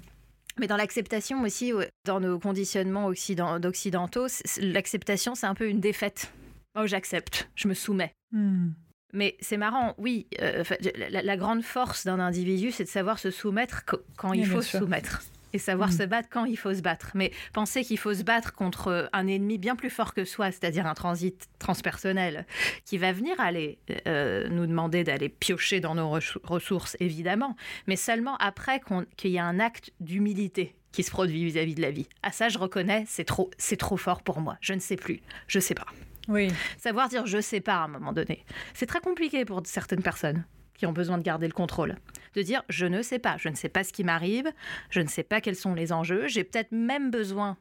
Mais 0.58 0.66
dans 0.66 0.76
l'acceptation 0.76 1.42
aussi, 1.42 1.72
dans 2.04 2.20
nos 2.20 2.38
conditionnements 2.38 3.06
occidentaux, 3.06 4.26
l'acceptation, 4.60 5.34
c'est 5.34 5.46
un 5.46 5.54
peu 5.54 5.68
une 5.68 5.80
défaite. 5.80 6.32
Oh, 6.78 6.86
j'accepte, 6.86 7.48
je 7.54 7.68
me 7.68 7.74
soumets. 7.74 8.12
Hmm. 8.32 8.70
Mais 9.12 9.36
c'est 9.40 9.56
marrant, 9.56 9.94
oui, 9.98 10.28
euh, 10.40 10.62
la, 11.08 11.36
grande 11.36 11.62
force 11.62 12.04
d'un 12.04 12.20
individu, 12.20 12.70
c'est 12.70 12.84
de 12.84 12.88
savoir 12.88 13.18
se 13.18 13.30
soumettre 13.30 13.84
quand 14.16 14.32
il 14.32 14.46
faut 14.46 14.62
se 14.62 14.78
soumettre 14.78 15.22
et 15.52 15.58
savoir 15.58 15.90
mm. 15.90 15.92
se 15.92 16.02
battre 16.04 16.28
quand 16.30 16.44
il 16.44 16.56
faut 16.56 16.74
se 16.74 16.80
battre. 16.80 17.10
Mais 17.14 17.32
penser 17.52 17.84
qu'il 17.84 17.98
faut 17.98 18.14
se 18.14 18.22
battre 18.22 18.52
contre 18.52 19.08
un 19.12 19.26
ennemi 19.26 19.58
bien 19.58 19.76
plus 19.76 19.90
fort 19.90 20.14
que 20.14 20.24
soi, 20.24 20.50
c'est-à-dire 20.50 20.86
un 20.86 20.94
transit 20.94 21.48
transpersonnel, 21.58 22.46
qui 22.84 22.98
va 22.98 23.12
venir 23.12 23.38
aller 23.40 23.78
euh, 24.06 24.48
nous 24.48 24.66
demander 24.66 25.04
d'aller 25.04 25.28
piocher 25.28 25.80
dans 25.80 25.94
nos 25.94 26.10
ressources, 26.44 26.96
évidemment, 27.00 27.56
mais 27.86 27.96
seulement 27.96 28.36
après 28.38 28.80
qu'il 29.16 29.30
y 29.30 29.38
a 29.38 29.44
un 29.44 29.60
acte 29.60 29.90
d'humilité 30.00 30.74
qui 30.92 31.02
se 31.02 31.10
produit 31.10 31.44
vis-à-vis 31.44 31.74
de 31.74 31.82
la 31.82 31.90
vie. 31.90 32.08
À 32.22 32.32
ça, 32.32 32.48
je 32.48 32.58
reconnais, 32.58 33.04
c'est 33.06 33.24
trop, 33.24 33.50
c'est 33.58 33.76
trop 33.76 33.96
fort 33.96 34.22
pour 34.22 34.40
moi. 34.40 34.56
Je 34.60 34.72
ne 34.72 34.80
sais 34.80 34.96
plus, 34.96 35.20
je 35.46 35.60
sais 35.60 35.74
pas. 35.74 35.86
Oui. 36.28 36.48
Savoir 36.78 37.08
dire 37.08 37.26
je 37.26 37.40
sais 37.40 37.60
pas 37.60 37.76
à 37.76 37.84
un 37.84 37.88
moment 37.88 38.12
donné, 38.12 38.44
c'est 38.74 38.86
très 38.86 39.00
compliqué 39.00 39.44
pour 39.44 39.62
certaines 39.64 40.02
personnes 40.02 40.44
qui 40.80 40.86
ont 40.86 40.92
besoin 40.92 41.18
de 41.18 41.22
garder 41.22 41.46
le 41.46 41.52
contrôle. 41.52 41.96
De 42.34 42.40
dire 42.40 42.62
je 42.70 42.86
ne 42.86 43.02
sais 43.02 43.18
pas, 43.18 43.36
je 43.36 43.50
ne 43.50 43.54
sais 43.54 43.68
pas 43.68 43.84
ce 43.84 43.92
qui 43.92 44.02
m'arrive, 44.02 44.50
je 44.88 45.00
ne 45.00 45.08
sais 45.08 45.22
pas 45.22 45.42
quels 45.42 45.54
sont 45.54 45.74
les 45.74 45.92
enjeux, 45.92 46.26
j'ai 46.26 46.42
peut-être 46.42 46.72
même 46.72 47.10
besoin. 47.10 47.58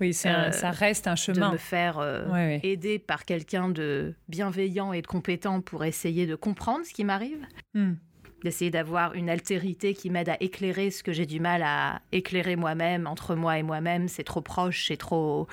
Oui, 0.00 0.14
ça, 0.14 0.44
euh, 0.44 0.70
reste 0.70 1.08
un 1.08 1.14
chemin. 1.16 1.48
De 1.48 1.52
me 1.52 1.58
faire 1.58 1.98
euh, 1.98 2.58
aider 2.62 2.98
par 2.98 3.26
quelqu'un 3.26 3.68
de 3.68 4.14
bienveillant 4.28 4.94
et 4.94 5.02
de 5.02 5.06
compétent 5.06 5.60
pour 5.60 5.84
essayer 5.84 6.26
de 6.26 6.34
comprendre 6.34 6.86
ce 6.86 6.94
qui 6.94 7.04
m'arrive. 7.04 7.46
Hmm. 7.74 7.94
D'essayer 8.42 8.70
d'avoir 8.70 9.14
une 9.14 9.30
altérité 9.30 9.94
qui 9.94 10.10
m'aide 10.10 10.28
à 10.28 10.36
éclairer 10.40 10.90
ce 10.90 11.02
que 11.02 11.12
j'ai 11.12 11.26
du 11.26 11.40
mal 11.40 11.62
à 11.62 12.00
éclairer 12.10 12.56
moi-même, 12.56 13.06
entre 13.06 13.34
moi 13.34 13.58
et 13.58 13.62
moi-même. 13.62 14.08
C'est 14.08 14.24
trop 14.24 14.40
proche, 14.40 14.86
c'est 14.88 14.96
trop, 14.96 15.46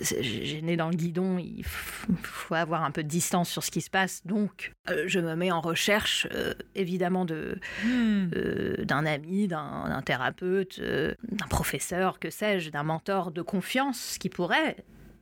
j'ai 0.00 0.62
né 0.62 0.76
dans 0.76 0.88
le 0.88 0.96
guidon, 0.96 1.38
il 1.38 1.64
faut 1.64 2.54
avoir 2.54 2.84
un 2.84 2.90
peu 2.90 3.02
de 3.02 3.08
distance 3.08 3.48
sur 3.48 3.62
ce 3.62 3.70
qui 3.70 3.80
se 3.80 3.90
passe. 3.90 4.26
Donc, 4.26 4.72
euh, 4.90 5.04
je 5.06 5.20
me 5.20 5.34
mets 5.34 5.50
en 5.50 5.60
recherche, 5.60 6.26
euh, 6.32 6.54
évidemment, 6.74 7.24
de, 7.24 7.58
hmm. 7.84 8.30
euh, 8.34 8.84
d'un 8.84 9.06
ami, 9.06 9.48
d'un, 9.48 10.02
thérapeute, 10.04 10.80
d'un 10.80 11.46
professeur, 11.48 12.18
que 12.18 12.30
sais-je, 12.30 12.70
d'un 12.70 12.82
mentor 12.82 13.30
de 13.30 13.42
confiance 13.42 14.18
qui 14.18 14.28
pourrait 14.28 14.76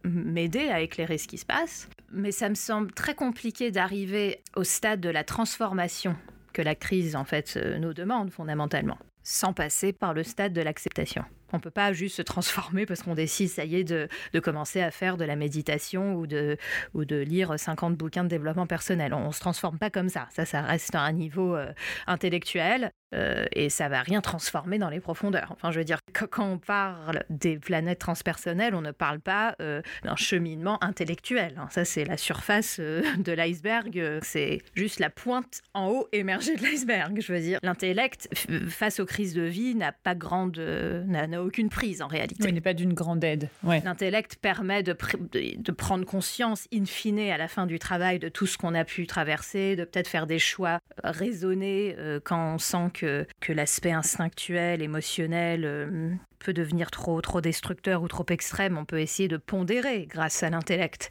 m'aider 0.05 0.69
à 0.69 0.81
éclairer 0.81 1.19
ce 1.19 1.27
qui 1.27 1.39
se 1.39 1.47
passe. 1.47 1.89
Mais 2.13 2.31
ça 2.31 2.49
me 2.49 2.55
semble 2.55 2.93
très 2.93 3.15
compliqué 3.15 3.71
d'arriver 3.71 4.41
au 4.55 4.65
stade 4.65 5.01
de 5.01 5.09
la 5.09 5.25
transformation 5.25 6.17
que 6.57 6.63
la 6.63 6.75
crise, 6.75 7.17
en 7.17 7.25
fait, 7.25 7.59
nous 7.79 7.93
demande 7.93 8.31
fondamentalement, 8.31 8.97
sans 9.23 9.53
passer 9.53 9.93
par 9.93 10.15
le 10.15 10.23
stade 10.23 10.55
de 10.55 10.63
l'acceptation. 10.63 11.23
On 11.53 11.59
ne 11.59 11.63
peut 11.63 11.71
pas 11.71 11.93
juste 11.93 12.17
se 12.17 12.23
transformer 12.23 12.87
parce 12.87 13.03
qu'on 13.03 13.15
décide, 13.15 13.51
ça 13.51 13.67
y 13.67 13.77
est, 13.77 13.85
de, 13.85 14.09
commencer 14.41 14.81
à 14.81 14.91
faire 14.91 15.19
de 15.19 15.25
la 15.25 15.37
méditation 15.37 16.15
ou 16.15 16.27
de, 16.27 16.57
ou 16.95 17.05
de 17.05 17.17
lire 17.17 17.59
50 17.59 17.95
bouquins 17.95 18.25
de 18.25 18.29
développement 18.29 18.67
personnel. 18.67 19.13
On 19.13 19.27
ne 19.27 19.33
se 19.33 19.41
transforme 19.41 19.79
pas 19.79 19.91
comme 19.91 20.09
ça. 20.09 20.29
Ça, 20.31 20.47
ça 20.47 20.63
reste 20.63 20.95
un 20.95 21.13
niveau 21.13 21.55
euh, 21.55 21.73
intellectuel. 22.07 22.91
Euh, 23.15 23.45
et 23.53 23.71
ça 23.71 23.89
va 23.89 24.03
rien 24.03 24.21
transformer 24.21 24.79
dans 24.79 24.91
les 24.91 25.01
profondeurs. 25.01 25.49
Enfin, 25.53 25.71
je 25.71 25.79
veux 25.79 25.85
dire, 25.85 25.99
quand 26.13 26.53
on 26.53 26.59
parle 26.59 27.23
des 27.31 27.57
planètes 27.57 28.01
transpersonnelles, 28.01 28.75
on 28.75 28.81
ne 28.81 28.91
parle 28.91 29.21
pas 29.21 29.55
euh, 29.61 29.81
d'un 30.03 30.17
cheminement 30.17 30.83
intellectuel. 30.83 31.55
Hein. 31.57 31.69
Ça, 31.71 31.85
c'est 31.85 32.05
la 32.05 32.17
surface 32.17 32.79
euh, 32.81 33.03
de 33.19 33.33
l'iceberg. 33.33 34.21
C'est 34.23 34.61
juste 34.75 34.99
la 34.99 35.11
pointe 35.11 35.63
en 35.73 35.89
haut 35.89 36.09
émergée 36.13 36.57
de 36.57 36.63
l'iceberg. 36.63 37.21
Je 37.21 37.33
veux 37.33 37.41
dire, 37.41 37.61
l'intellect, 37.63 38.29
face 38.69 38.99
aux 38.99 39.07
crises 39.07 39.35
de 39.35 39.43
vie, 39.43 39.75
n'a 39.75 39.93
pas 39.93 40.15
grande, 40.15 40.59
n'a 40.59 41.43
aucune 41.43 41.69
prise 41.69 42.03
en 42.03 42.09
réalité. 42.09 42.43
Oui, 42.43 42.51
il 42.51 42.55
n'est 42.55 42.61
pas 42.61 42.75
d'une 42.75 42.95
grande 42.95 43.23
aide. 43.23 43.49
Ouais. 43.63 43.83
L'intellect 43.85 44.37
permet 44.37 44.83
de, 44.83 44.97
de, 45.33 45.63
de, 45.63 45.73
prendre 45.73 46.05
conscience, 46.05 46.67
in 46.73 46.85
fine, 46.85 47.19
à 47.19 47.39
la 47.39 47.49
fin 47.49 47.67
du 47.67 47.79
travail, 47.79 48.19
de 48.19 48.29
tout 48.29 48.47
ce 48.47 48.59
qu'on 48.59 48.75
a 48.75 48.85
pu 48.85 49.07
traverser, 49.07 49.77
de 49.77 49.85
peut-être 49.85 50.09
faire 50.09 50.27
des 50.27 50.39
choix 50.39 50.81
raisonnés 51.05 51.97
quand 52.25 52.55
on 52.55 52.59
sent 52.59 52.91
que, 52.97 53.53
l'aspect 53.53 53.93
instinctuel, 53.93 54.83
émotionnel 54.83 55.65
euh, 55.65 56.11
peut 56.39 56.53
devenir 56.53 56.91
trop, 56.91 57.21
trop 57.21 57.41
destructeur 57.41 58.03
ou 58.03 58.09
trop 58.09 58.27
extrême. 58.31 58.79
On 58.79 58.85
peut 58.85 59.01
essayer 59.01 59.29
de 59.29 59.37
pondérer 59.37 60.07
grâce 60.07 60.43
à 60.43 60.51
l'intellect. 60.51 61.11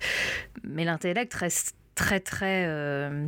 Mais 0.63 0.85
l'intellect 0.85 1.33
reste 1.33 1.75
très 1.95 2.19
très 2.19 2.65
euh, 2.67 3.27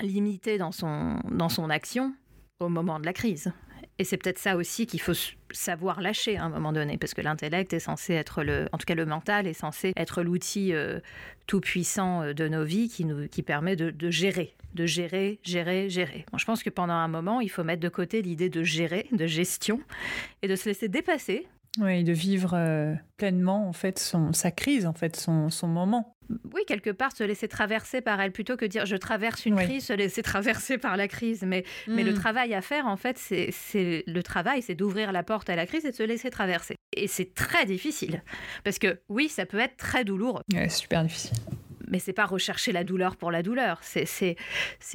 limité 0.00 0.58
dans 0.58 0.72
son, 0.72 1.20
dans 1.30 1.48
son 1.48 1.70
action 1.70 2.14
au 2.60 2.68
moment 2.68 3.00
de 3.00 3.06
la 3.06 3.12
crise. 3.12 3.52
Et 3.98 4.04
c'est 4.04 4.16
peut-être 4.16 4.38
ça 4.38 4.56
aussi 4.56 4.86
qu'il 4.86 5.00
faut 5.00 5.12
savoir 5.52 6.00
lâcher 6.00 6.36
à 6.36 6.44
un 6.44 6.48
moment 6.48 6.72
donné, 6.72 6.98
parce 6.98 7.14
que 7.14 7.20
l'intellect 7.20 7.72
est 7.72 7.78
censé 7.80 8.14
être 8.14 8.42
le, 8.42 8.68
en 8.72 8.78
tout 8.78 8.86
cas 8.86 8.96
le 8.96 9.06
mental 9.06 9.46
est 9.46 9.54
censé 9.54 9.92
être 9.96 10.22
l'outil 10.22 10.74
euh, 10.74 10.98
tout 11.46 11.60
puissant 11.60 12.22
euh, 12.22 12.32
de 12.32 12.48
nos 12.48 12.64
vies 12.64 12.88
qui 12.88 13.04
nous, 13.04 13.28
qui 13.28 13.42
permet 13.42 13.76
de, 13.76 14.10
gérer, 14.10 14.54
de 14.74 14.84
gérer, 14.84 15.38
gérer, 15.44 15.88
gérer. 15.88 16.26
je 16.36 16.44
pense 16.44 16.64
que 16.64 16.70
pendant 16.70 16.94
un 16.94 17.08
moment, 17.08 17.40
il 17.40 17.50
faut 17.50 17.62
mettre 17.62 17.82
de 17.82 17.88
côté 17.88 18.20
l'idée 18.20 18.48
de 18.48 18.64
gérer, 18.64 19.06
de 19.12 19.26
gestion, 19.26 19.80
et 20.42 20.48
de 20.48 20.56
se 20.56 20.68
laisser 20.68 20.88
dépasser 20.88 21.46
oui, 21.78 22.04
de 22.04 22.12
vivre 22.12 22.52
euh, 22.54 22.94
pleinement 23.16 23.68
en 23.68 23.72
fait 23.72 23.98
son, 23.98 24.32
sa 24.32 24.50
crise, 24.50 24.86
en 24.86 24.92
fait 24.92 25.16
son, 25.16 25.50
son, 25.50 25.66
moment. 25.66 26.16
Oui, 26.54 26.62
quelque 26.66 26.90
part 26.90 27.14
se 27.14 27.24
laisser 27.24 27.48
traverser 27.48 28.00
par 28.00 28.20
elle 28.20 28.32
plutôt 28.32 28.56
que 28.56 28.64
dire 28.64 28.86
je 28.86 28.96
traverse 28.96 29.44
une 29.44 29.56
crise, 29.56 29.86
se 29.86 29.92
laisser 29.92 30.22
traverser 30.22 30.78
par 30.78 30.96
la 30.96 31.08
crise. 31.08 31.42
Mais, 31.42 31.64
mais 31.86 32.02
le 32.02 32.12
mm. 32.12 32.14
travail 32.14 32.54
à 32.54 32.62
faire 32.62 32.86
en 32.86 32.96
fait, 32.96 33.18
c'est 33.18 34.04
le 34.06 34.22
travail, 34.22 34.62
c'est 34.62 34.74
d'ouvrir 34.74 35.12
la 35.12 35.22
porte 35.22 35.50
à 35.50 35.56
la 35.56 35.66
crise 35.66 35.84
et 35.84 35.90
de 35.90 35.96
se 35.96 36.02
laisser 36.02 36.30
traverser. 36.30 36.76
Et 36.96 37.08
c'est 37.08 37.34
très 37.34 37.66
difficile 37.66 38.22
parce 38.62 38.78
que 38.78 39.00
oui, 39.08 39.28
ça 39.28 39.44
peut 39.44 39.58
être 39.58 39.76
très 39.76 40.04
douloureux. 40.04 40.42
c'est 40.50 40.68
super 40.70 41.02
difficile 41.02 41.36
mais 41.88 41.98
c'est 41.98 42.12
pas 42.12 42.26
rechercher 42.26 42.72
la 42.72 42.82
douleur 42.82 43.16
pour 43.16 43.30
la 43.30 43.42
douleur. 43.42 43.80
C'est 43.82 44.36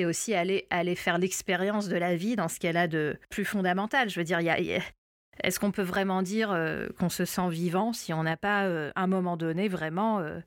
aussi 0.06 0.34
aller, 0.34 0.68
aller 0.70 0.96
faire 0.96 1.18
l'expérience 1.18 1.88
de 1.88 1.96
la 1.96 2.16
vie 2.16 2.36
dans 2.36 2.48
ce 2.48 2.60
qu'elle 2.60 2.76
a 2.76 2.88
de 2.88 3.18
plus 3.30 3.46
fondamental. 3.46 4.10
Je 4.10 4.20
veux 4.20 4.26
dire, 4.26 4.42
il 4.42 4.46
y 4.46 4.74
a, 4.74 4.82
est-ce 5.44 5.60
qu'on 5.60 5.72
peut 5.72 5.84
vraiment 5.84 6.22
dire 6.22 6.52
euh, 6.52 6.88
qu'on 6.98 7.10
se 7.10 7.26
sent 7.26 7.50
vivant 7.50 7.94
si 7.94 8.14
on 8.14 8.24
n'a 8.24 8.38
pas, 8.38 8.66
euh, 8.66 8.92
à 8.96 9.04
un 9.04 9.08
moment 9.08 9.38
donné, 9.38 9.68
vraiment 9.68 10.20
euh, 10.20 10.40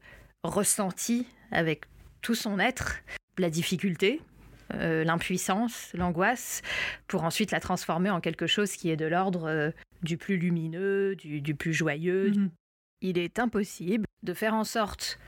ressenti 0.42 1.26
avec 1.50 1.84
tout 2.20 2.34
son 2.34 2.58
être 2.58 2.98
la 3.38 3.50
difficulté, 3.50 4.20
l'impuissance, 4.74 5.90
l'angoisse, 5.92 6.62
pour 7.06 7.24
ensuite 7.24 7.50
la 7.50 7.60
transformer 7.60 8.08
en 8.08 8.20
quelque 8.20 8.46
chose 8.46 8.72
qui 8.72 8.90
est 8.90 8.96
de 8.96 9.04
l'ordre 9.04 9.72
du 10.02 10.16
plus 10.16 10.38
lumineux, 10.38 11.14
du, 11.16 11.54
plus 11.54 11.74
joyeux? 11.74 12.30
Mhm. 12.30 12.50
Il 13.02 13.18
est 13.18 13.38
impossible 13.38 14.06
de 14.22 14.32
faire 14.32 14.54
en 14.54 14.64
sorte 14.64 15.18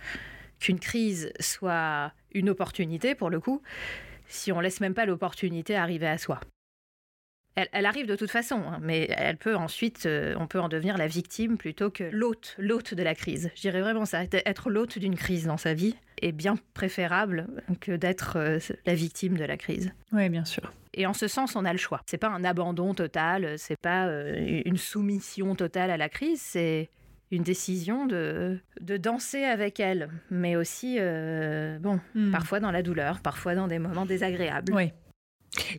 qu'une 0.60 0.78
crise 0.78 1.30
soit 1.40 2.12
une 2.32 2.48
opportunité, 2.48 3.14
pour 3.14 3.28
le 3.28 3.40
coup, 3.40 3.60
si 4.28 4.50
on 4.52 4.60
laisse 4.60 4.80
même 4.80 4.94
pas 4.94 5.04
l'opportunité 5.04 5.76
arriver 5.76 6.06
à 6.06 6.16
soi. 6.16 6.40
Elle, 7.56 7.86
arrive 7.86 8.06
de 8.06 8.16
toute 8.16 8.30
façon, 8.30 8.62
hein, 8.66 8.78
mais 8.82 9.06
elle 9.16 9.36
peut 9.36 9.54
ensuite, 9.54 10.06
euh, 10.06 10.34
on 10.38 10.48
peut 10.48 10.58
en 10.58 10.68
devenir 10.68 10.98
la 10.98 11.06
victime 11.06 11.56
plutôt 11.56 11.88
que 11.88 12.02
l'hôte, 12.04 12.56
l'hôte 12.58 12.94
de 12.94 13.02
la 13.02 13.14
crise. 13.14 13.50
Je 13.54 13.60
dirais 13.60 13.80
vraiment 13.80 14.04
ça, 14.04 14.24
être 14.24 14.70
l'hôte 14.70 14.98
d'une 14.98 15.14
crise 15.14 15.46
dans 15.46 15.56
sa 15.56 15.72
vie 15.72 15.94
est 16.20 16.32
bien 16.32 16.56
préférable 16.74 17.46
que 17.80 17.92
d'être 17.92 18.38
euh, 18.38 18.58
la 18.86 18.94
victime 18.94 19.36
de 19.36 19.44
la 19.44 19.56
crise. 19.56 19.92
Oui, 20.12 20.28
bien 20.28 20.44
sûr. 20.44 20.72
Et 20.94 21.06
en 21.06 21.12
ce 21.12 21.28
sens, 21.28 21.54
on 21.54 21.64
a 21.64 21.72
le 21.72 21.78
choix. 21.78 22.02
C'est 22.06 22.18
pas 22.18 22.28
un 22.28 22.42
abandon 22.42 22.92
total, 22.92 23.54
c'est 23.56 23.80
pas 23.80 24.06
euh, 24.06 24.62
une 24.64 24.76
soumission 24.76 25.54
totale 25.54 25.90
à 25.90 25.96
la 25.96 26.08
crise, 26.08 26.40
c'est 26.40 26.90
une 27.30 27.42
décision 27.44 28.06
de, 28.06 28.58
de 28.80 28.96
danser 28.96 29.44
avec 29.44 29.78
elle, 29.78 30.08
mais 30.30 30.56
aussi, 30.56 30.98
bon, 30.98 31.98
hmm. 32.14 32.30
parfois 32.30 32.60
dans 32.60 32.70
la 32.70 32.82
douleur, 32.82 33.20
parfois 33.20 33.56
dans 33.56 33.66
des 33.66 33.80
moments 33.80 34.06
désagréables. 34.06 34.72
Oui. 34.72 34.92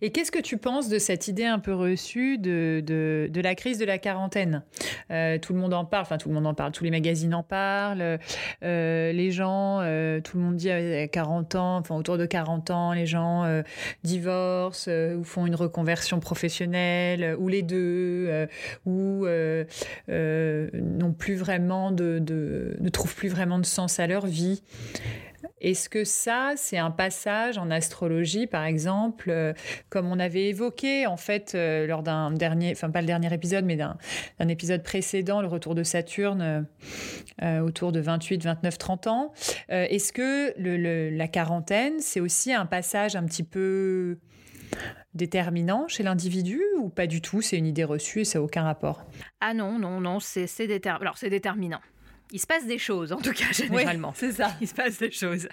Et 0.01 0.11
qu'est-ce 0.11 0.31
que 0.31 0.39
tu 0.39 0.57
penses 0.57 0.89
de 0.89 0.99
cette 0.99 1.27
idée 1.27 1.45
un 1.45 1.59
peu 1.59 1.73
reçue 1.73 2.37
de, 2.37 2.83
de, 2.85 3.41
la 3.41 3.55
crise 3.55 3.77
de 3.77 3.85
la 3.85 3.97
quarantaine? 3.97 4.63
Euh, 5.11 5.37
Tout 5.37 5.53
le 5.53 5.59
monde 5.59 5.73
en 5.73 5.85
parle, 5.85 6.03
enfin 6.03 6.17
tout 6.17 6.29
le 6.29 6.35
monde 6.35 6.47
en 6.47 6.53
parle, 6.53 6.71
tous 6.71 6.83
les 6.83 6.91
magazines 6.91 7.33
en 7.33 7.43
parlent, 7.43 8.19
euh, 8.63 9.11
les 9.11 9.31
gens, 9.31 9.79
euh, 9.81 10.21
tout 10.21 10.37
le 10.37 10.43
monde 10.43 10.55
dit 10.55 10.69
à 10.71 11.07
40 11.07 11.55
ans, 11.55 11.77
enfin 11.77 11.95
autour 11.95 12.17
de 12.17 12.25
40 12.25 12.71
ans, 12.71 12.93
les 12.93 13.05
gens 13.05 13.45
divorcent 14.03 14.89
ou 14.89 15.23
font 15.23 15.45
une 15.45 15.55
reconversion 15.55 16.19
professionnelle, 16.19 17.35
ou 17.39 17.47
les 17.47 17.61
deux, 17.61 18.47
ou 18.85 19.25
n'ont 20.07 21.13
plus 21.13 21.35
vraiment 21.35 21.91
de, 21.91 22.19
de, 22.19 22.77
ne 22.79 22.89
trouvent 22.89 23.15
plus 23.15 23.29
vraiment 23.29 23.59
de 23.59 23.65
sens 23.65 23.99
à 23.99 24.07
leur 24.07 24.25
vie. 24.25 24.63
Est-ce 25.61 25.87
que 25.87 26.03
ça, 26.03 26.53
c'est 26.57 26.77
un 26.77 26.91
passage 26.91 27.57
en 27.57 27.71
astrologie, 27.71 28.45
par 28.45 28.65
exemple, 28.65 29.29
euh, 29.29 29.53
comme 29.89 30.07
on 30.07 30.19
avait 30.19 30.49
évoqué 30.49 31.07
en 31.07 31.15
fait 31.15 31.53
euh, 31.55 31.87
lors 31.87 32.03
d'un 32.03 32.31
dernier, 32.31 32.71
enfin 32.73 32.89
pas 32.89 32.99
le 32.99 33.07
dernier 33.07 33.33
épisode, 33.33 33.63
mais 33.63 33.77
d'un 33.77 33.97
épisode 34.49 34.83
précédent, 34.83 35.41
le 35.41 35.47
retour 35.47 35.73
de 35.73 35.83
Saturne 35.83 36.67
euh, 37.41 37.59
autour 37.61 37.93
de 37.93 38.01
28, 38.01 38.43
29, 38.43 38.77
30 38.77 39.07
ans. 39.07 39.33
Est-ce 39.69 40.11
que 40.11 40.53
la 40.57 41.27
quarantaine, 41.27 41.99
c'est 41.99 42.19
aussi 42.19 42.53
un 42.53 42.65
passage 42.65 43.15
un 43.15 43.23
petit 43.23 43.43
peu 43.43 44.17
déterminant 45.13 45.87
chez 45.87 46.03
l'individu 46.03 46.61
ou 46.79 46.89
pas 46.89 47.07
du 47.07 47.21
tout? 47.21 47.41
C'est 47.41 47.57
une 47.57 47.65
idée 47.65 47.85
reçue 47.85 48.21
et 48.21 48.25
ça 48.25 48.39
n'a 48.39 48.45
aucun 48.45 48.63
rapport? 48.63 49.05
Ah 49.39 49.53
non, 49.53 49.79
non, 49.79 50.01
non, 50.01 50.19
c'est 50.19 50.47
c'est 50.47 50.67
déterminant 50.67 51.79
il 52.31 52.39
se 52.39 52.47
passe 52.47 52.65
des 52.65 52.77
choses, 52.77 53.11
en 53.11 53.17
tout 53.17 53.33
cas, 53.33 53.51
généralement. 53.51 54.13
c'est 54.15 54.31
ça. 54.31 54.55
Il 54.61 54.67
se 54.67 54.73
passe 54.73 54.97
des 54.97 55.11
choses. 55.11 55.47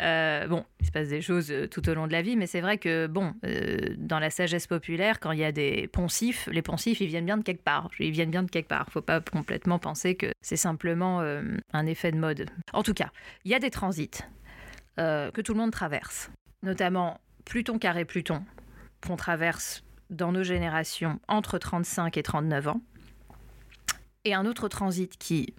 Euh, 0.00 0.46
bon, 0.46 0.64
il 0.80 0.86
se 0.86 0.92
passe 0.92 1.08
des 1.08 1.20
choses 1.20 1.50
euh, 1.50 1.66
tout 1.66 1.88
au 1.88 1.94
long 1.94 2.06
de 2.06 2.12
la 2.12 2.22
vie, 2.22 2.36
mais 2.36 2.46
c'est 2.46 2.60
vrai 2.60 2.78
que, 2.78 3.06
bon, 3.06 3.34
euh, 3.44 3.78
dans 3.96 4.18
la 4.18 4.30
sagesse 4.30 4.66
populaire, 4.66 5.20
quand 5.20 5.32
il 5.32 5.40
y 5.40 5.44
a 5.44 5.52
des 5.52 5.88
poncifs, 5.88 6.48
les 6.50 6.62
poncifs, 6.62 7.00
ils 7.00 7.08
viennent 7.08 7.26
bien 7.26 7.36
de 7.36 7.42
quelque 7.42 7.62
part. 7.62 7.90
Ils 7.98 8.10
viennent 8.10 8.30
bien 8.30 8.42
de 8.42 8.50
quelque 8.50 8.68
part. 8.68 8.88
Faut 8.90 9.02
pas 9.02 9.20
complètement 9.20 9.78
penser 9.78 10.14
que 10.14 10.32
c'est 10.40 10.56
simplement 10.56 11.20
un 11.72 11.86
effet 11.86 12.12
de 12.12 12.16
mode. 12.16 12.46
En 12.72 12.82
tout 12.82 12.94
cas, 12.94 13.10
il 13.44 13.50
y 13.50 13.54
a 13.54 13.58
des 13.58 13.70
transits 13.70 14.22
que 14.96 15.40
tout 15.40 15.52
le 15.52 15.58
monde 15.58 15.70
traverse, 15.70 16.30
notamment 16.62 17.20
Pluton 17.44 17.78
carré 17.78 18.04
Pluton, 18.04 18.44
qu'on 19.06 19.16
traverse 19.16 19.84
dans 20.10 20.32
nos 20.32 20.42
générations 20.42 21.20
entre 21.28 21.58
35 21.58 22.16
et 22.16 22.22
39 22.22 22.68
ans. 22.68 22.80
Et 24.24 24.34
un 24.34 24.46
autre 24.46 24.68
transit 24.68 25.16
qui 25.16 25.54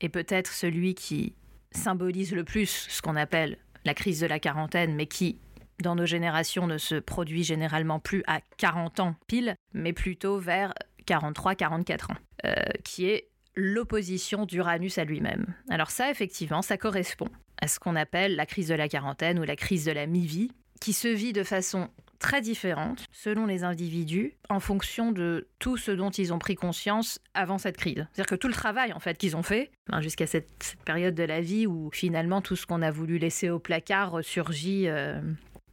et 0.00 0.08
peut-être 0.08 0.52
celui 0.52 0.94
qui 0.94 1.34
symbolise 1.72 2.32
le 2.32 2.44
plus 2.44 2.86
ce 2.88 3.02
qu'on 3.02 3.16
appelle 3.16 3.58
la 3.84 3.94
crise 3.94 4.20
de 4.20 4.26
la 4.26 4.38
quarantaine, 4.38 4.94
mais 4.94 5.06
qui, 5.06 5.38
dans 5.82 5.94
nos 5.94 6.06
générations, 6.06 6.66
ne 6.66 6.78
se 6.78 6.96
produit 6.96 7.44
généralement 7.44 8.00
plus 8.00 8.22
à 8.26 8.40
40 8.58 9.00
ans 9.00 9.16
pile, 9.26 9.56
mais 9.72 9.92
plutôt 9.92 10.38
vers 10.38 10.74
43-44 11.06 12.12
ans, 12.12 12.16
euh, 12.44 12.54
qui 12.84 13.06
est 13.06 13.28
l'opposition 13.54 14.44
d'Uranus 14.44 14.98
à 14.98 15.04
lui-même. 15.04 15.54
Alors 15.70 15.90
ça, 15.90 16.10
effectivement, 16.10 16.62
ça 16.62 16.76
correspond 16.76 17.28
à 17.60 17.68
ce 17.68 17.78
qu'on 17.78 17.96
appelle 17.96 18.36
la 18.36 18.44
crise 18.44 18.68
de 18.68 18.74
la 18.74 18.88
quarantaine 18.88 19.38
ou 19.38 19.44
la 19.44 19.56
crise 19.56 19.86
de 19.86 19.92
la 19.92 20.06
mi-vie, 20.06 20.50
qui 20.80 20.92
se 20.92 21.08
vit 21.08 21.32
de 21.32 21.42
façon 21.42 21.88
très 22.18 22.40
différentes 22.40 23.04
selon 23.12 23.46
les 23.46 23.64
individus 23.64 24.34
en 24.48 24.60
fonction 24.60 25.12
de 25.12 25.48
tout 25.58 25.76
ce 25.76 25.90
dont 25.90 26.10
ils 26.10 26.32
ont 26.32 26.38
pris 26.38 26.54
conscience 26.54 27.20
avant 27.34 27.58
cette 27.58 27.76
crise. 27.76 28.06
C'est-à-dire 28.12 28.26
que 28.26 28.34
tout 28.34 28.48
le 28.48 28.54
travail 28.54 28.92
en 28.92 29.00
fait 29.00 29.16
qu'ils 29.18 29.36
ont 29.36 29.42
fait 29.42 29.70
ben, 29.88 30.00
jusqu'à 30.00 30.26
cette, 30.26 30.76
période 30.84 31.14
de 31.14 31.22
la 31.22 31.40
vie 31.40 31.66
où 31.66 31.90
finalement 31.92 32.40
tout 32.40 32.56
ce 32.56 32.66
qu'on 32.66 32.82
a 32.82 32.90
voulu 32.90 33.18
laisser 33.18 33.50
au 33.50 33.58
placard 33.58 34.10
ressurgit 34.12 34.88
euh, 34.88 35.20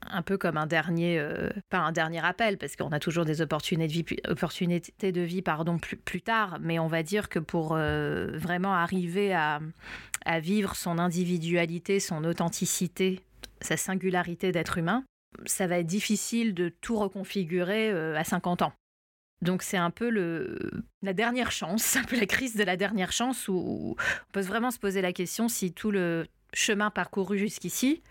un 0.10 0.22
peu 0.22 0.38
comme 0.38 0.58
un 0.58 0.66
dernier, 0.66 1.20
euh, 1.20 1.50
pas 1.70 1.80
un 1.80 1.92
dernier 1.92 2.24
appel, 2.24 2.58
parce 2.58 2.76
qu'on 2.76 2.92
a 2.92 3.00
toujours 3.00 3.26
des 3.26 3.42
opportunités 3.42 3.88
de 3.88 3.94
vie, 3.94 4.18
opportunités 4.28 5.12
de 5.12 5.22
vie 5.22 5.42
pardon, 5.42 5.78
plus, 5.78 5.98
plus 5.98 6.22
tard, 6.22 6.58
mais 6.62 6.80
on 6.80 6.88
va 6.88 7.04
dire 7.04 7.30
que 7.30 7.40
pour 7.40 7.76
euh, 7.76 8.38
vraiment 8.38 8.74
arriver 8.74 9.34
à, 9.34 9.60
à 10.26 10.40
vivre 10.40 10.76
son 10.76 11.00
individualité, 11.00 12.00
son 12.00 12.24
authenticité, 12.24 13.22
sa 13.62 13.78
singularité 13.78 14.52
d'être 14.52 14.78
humain, 14.78 15.04
ça 15.46 15.68
va 15.68 15.80
être 15.80 15.88
difficile 15.88 16.54
de 16.54 16.70
tout 16.70 16.98
reconfigurer 16.98 17.92
euh, 17.92 18.18
à 18.18 18.24
50 18.24 18.62
ans. 18.62 18.74
Donc 19.42 19.62
c'est 19.62 19.78
un 19.78 19.92
peu 19.92 20.10
le, 20.10 20.58
la 21.02 21.14
dernière 21.14 21.52
chance, 21.52 21.96
un 21.98 22.04
peu 22.04 22.20
la 22.20 22.26
crise 22.26 22.56
de 22.56 22.64
la 22.64 22.78
dernière 22.78 23.12
chance 23.12 23.48
où 23.48 23.96
on 23.98 24.32
peut 24.32 24.42
vraiment 24.42 24.72
se 24.72 24.80
poser 24.80 25.02
la 25.02 25.14
question 25.14 25.48
si 25.48 25.74
tout 25.74 25.92
le 25.92 26.26
chemin 26.54 26.90
parcouru 26.90 27.38
jusqu'ici 27.38 28.04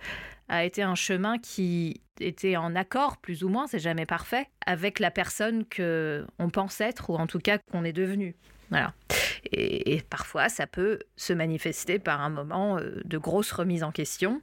a 0.48 0.64
été 0.64 0.82
un 0.82 0.94
chemin 0.94 1.38
qui 1.38 2.02
était 2.20 2.56
en 2.56 2.74
accord, 2.74 3.16
plus 3.16 3.42
ou 3.44 3.48
moins, 3.48 3.66
c'est 3.66 3.78
jamais 3.78 4.04
parfait, 4.04 4.48
avec 4.66 4.98
la 4.98 5.11
personne 5.11 5.64
que 5.64 6.26
on 6.38 6.50
pense 6.50 6.80
être 6.80 7.08
ou 7.11 7.14
en 7.14 7.26
tout 7.26 7.38
cas 7.38 7.58
qu'on 7.58 7.85
est 7.85 7.92
devenu. 7.92 8.37
Et, 9.52 10.02
parfois, 10.08 10.48
ça 10.48 10.66
peut 10.66 11.00
se 11.16 11.32
manifester 11.32 11.98
par 11.98 12.20
un 12.20 12.30
moment 12.30 12.78
euh, 12.78 13.00
de 13.04 13.18
grosse 13.18 13.52
remise 13.52 13.82
en 13.82 13.92
question 13.92 14.40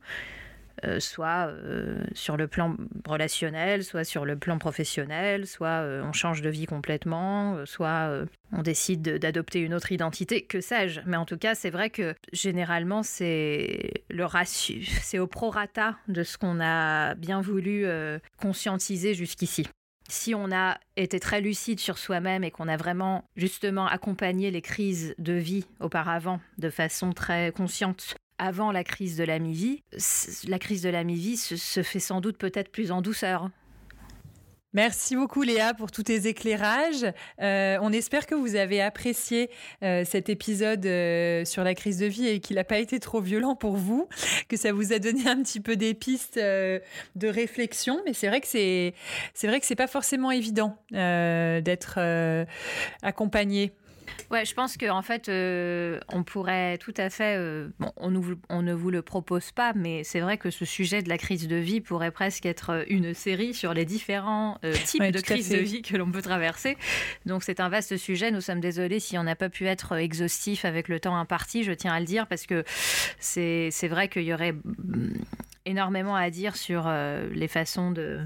euh, 0.85 0.99
soit 0.99 1.47
euh, 1.47 2.03
sur 2.13 2.37
le 2.37 2.47
plan 2.47 2.75
relationnel, 3.07 3.83
soit 3.83 4.03
sur 4.03 4.25
le 4.25 4.37
plan 4.37 4.57
professionnel, 4.57 5.47
soit 5.47 5.81
euh, 5.83 6.03
on 6.03 6.13
change 6.13 6.41
de 6.41 6.49
vie 6.49 6.65
complètement, 6.65 7.65
soit 7.65 8.25
on 8.51 8.61
décide 8.61 9.01
d'adopter 9.01 9.59
une 9.59 9.73
autre 9.73 9.91
identité, 9.91 10.43
que 10.43 10.61
sais-je. 10.61 11.01
Mais 11.05 11.17
en 11.17 11.25
tout 11.25 11.37
cas, 11.37 11.55
c'est 11.55 11.69
vrai 11.69 11.89
que 11.89 12.15
généralement, 12.31 13.03
c'est 13.03 14.03
le 14.09 14.25
ratio, 14.25 14.77
c'est 15.01 15.19
au 15.19 15.27
prorata 15.27 15.97
de 16.07 16.23
ce 16.23 16.37
qu'on 16.37 16.59
a 16.61 17.15
bien 17.15 17.41
voulu 17.41 17.85
conscientiser 18.37 19.13
jusqu'ici 19.13 19.67
si 20.11 20.33
on 20.33 20.51
a 20.51 20.79
été 20.95 21.19
très 21.19 21.39
lucide 21.39 21.79
sur 21.79 21.99
soi-même 21.99 22.43
et 22.43 22.49
qu'on 22.49 22.67
a 22.67 22.77
vraiment 22.77 23.25
justement 23.35 23.85
accompagné 23.85 24.49
les 24.49 24.61
crises 24.61 25.13
de 25.19 25.33
vie 25.33 25.65
auparavant 25.79 26.41
de 26.57 26.71
façon 26.71 27.13
très 27.13 27.51
consciente 27.51 28.15
avant 28.39 28.71
la 28.71 28.83
crise 28.83 29.17
de 29.17 29.23
la 29.23 29.37
mi-vie, 29.37 29.83
la 30.47 30.57
crise 30.57 30.81
de 30.81 30.89
la 30.89 31.03
mi-vie 31.03 31.37
se, 31.37 31.83
fait 31.83 31.99
sans 31.99 32.21
doute 32.21 32.37
peut-être 32.37 32.71
plus 32.71 32.91
en 32.91 33.01
douceur. 33.01 33.49
Merci 34.73 35.15
beaucoup 35.15 35.41
Léa 35.41 35.73
pour 35.73 35.91
tous 35.91 36.03
tes 36.03 36.27
éclairages. 36.27 37.03
Euh, 37.41 37.79
on 37.81 37.91
espère 37.91 38.27
que 38.27 38.35
vous 38.35 38.55
avez 38.55 38.83
apprécié 38.83 39.49
euh, 39.81 40.05
cet 40.05 40.29
épisode 40.29 40.85
euh, 40.85 41.43
sur 41.43 41.63
la 41.63 41.73
crise 41.73 41.97
de 41.97 42.05
vie 42.05 42.27
et 42.27 42.39
qu'il 42.39 42.57
n'a 42.57 42.63
pas 42.63 42.77
été 42.77 42.99
trop 42.99 43.19
violent 43.19 43.55
pour 43.55 43.77
vous, 43.77 44.07
que 44.47 44.57
ça 44.57 44.71
vous 44.71 44.93
a 44.93 44.99
donné 44.99 45.27
un 45.27 45.41
petit 45.41 45.59
peu 45.59 45.75
des 45.75 45.95
pistes 45.95 46.37
de 46.37 46.81
réflexion. 47.27 47.99
Mais 48.05 48.13
c'est 48.13 48.27
vrai 48.27 48.41
que 48.41 48.47
c'est 48.47 48.93
c'est 49.33 49.47
vrai 49.47 49.59
que 49.59 49.65
c'est 49.65 49.75
pas 49.75 49.87
forcément 49.87 50.29
évident 50.29 50.77
d'être 50.91 51.99
accompagné 53.01 53.73
Ouais, 54.31 54.45
je 54.45 54.53
pense 54.53 54.77
qu'en 54.77 54.97
en 54.97 55.01
fait, 55.01 55.27
euh, 55.27 55.99
on 56.09 56.23
pourrait 56.23 56.77
tout 56.77 56.93
à 56.97 57.09
fait. 57.09 57.35
Euh, 57.37 57.69
bon, 57.79 57.91
on, 57.97 58.13
on, 58.49 58.61
ne 58.61 58.73
vous 58.73 58.91
le 58.91 59.01
propose 59.01 59.51
pas, 59.51 59.73
mais 59.73 60.03
c'est 60.03 60.19
vrai 60.19 60.37
que 60.37 60.51
ce 60.51 60.65
sujet 60.65 61.01
de 61.01 61.09
la 61.09 61.17
crise 61.17 61.47
de 61.47 61.55
vie 61.55 61.81
pourrait 61.81 62.11
presque 62.11 62.45
être 62.45 62.85
une 62.89 63.13
série 63.13 63.53
sur 63.53 63.73
les 63.73 63.85
différents 63.85 64.59
euh, 64.63 64.73
types 64.85 65.03
de 65.03 65.19
crises 65.19 65.49
de 65.49 65.57
vie 65.57 65.81
que 65.81 65.97
l'on 65.97 66.11
peut 66.11 66.21
traverser. 66.21 66.77
Donc, 67.25 67.43
c'est 67.43 67.59
un 67.59 67.69
vaste 67.69 67.97
sujet. 67.97 68.29
Nous 68.29 68.41
sommes 68.41 68.59
désolés 68.59 68.99
si 68.99 69.17
on 69.17 69.23
n'a 69.23 69.35
pas 69.35 69.49
pu 69.49 69.65
être 69.67 69.95
exhaustif 69.95 70.63
avec 70.63 70.87
le 70.87 70.99
temps 70.99 71.17
imparti, 71.17 71.63
je 71.63 71.71
tiens 71.71 71.93
à 71.93 71.99
le 71.99 72.05
dire, 72.05 72.27
parce 72.27 72.45
que 72.45 72.63
c'est 73.19 73.87
vrai 73.87 74.09
qu'il 74.09 74.23
y 74.23 74.33
aurait 74.33 74.53
mm, 74.53 75.23
énormément 75.65 76.15
à 76.15 76.29
dire 76.29 76.55
sur 76.55 76.91
les 77.31 77.47
façons 77.47 77.91
de. 77.91 78.19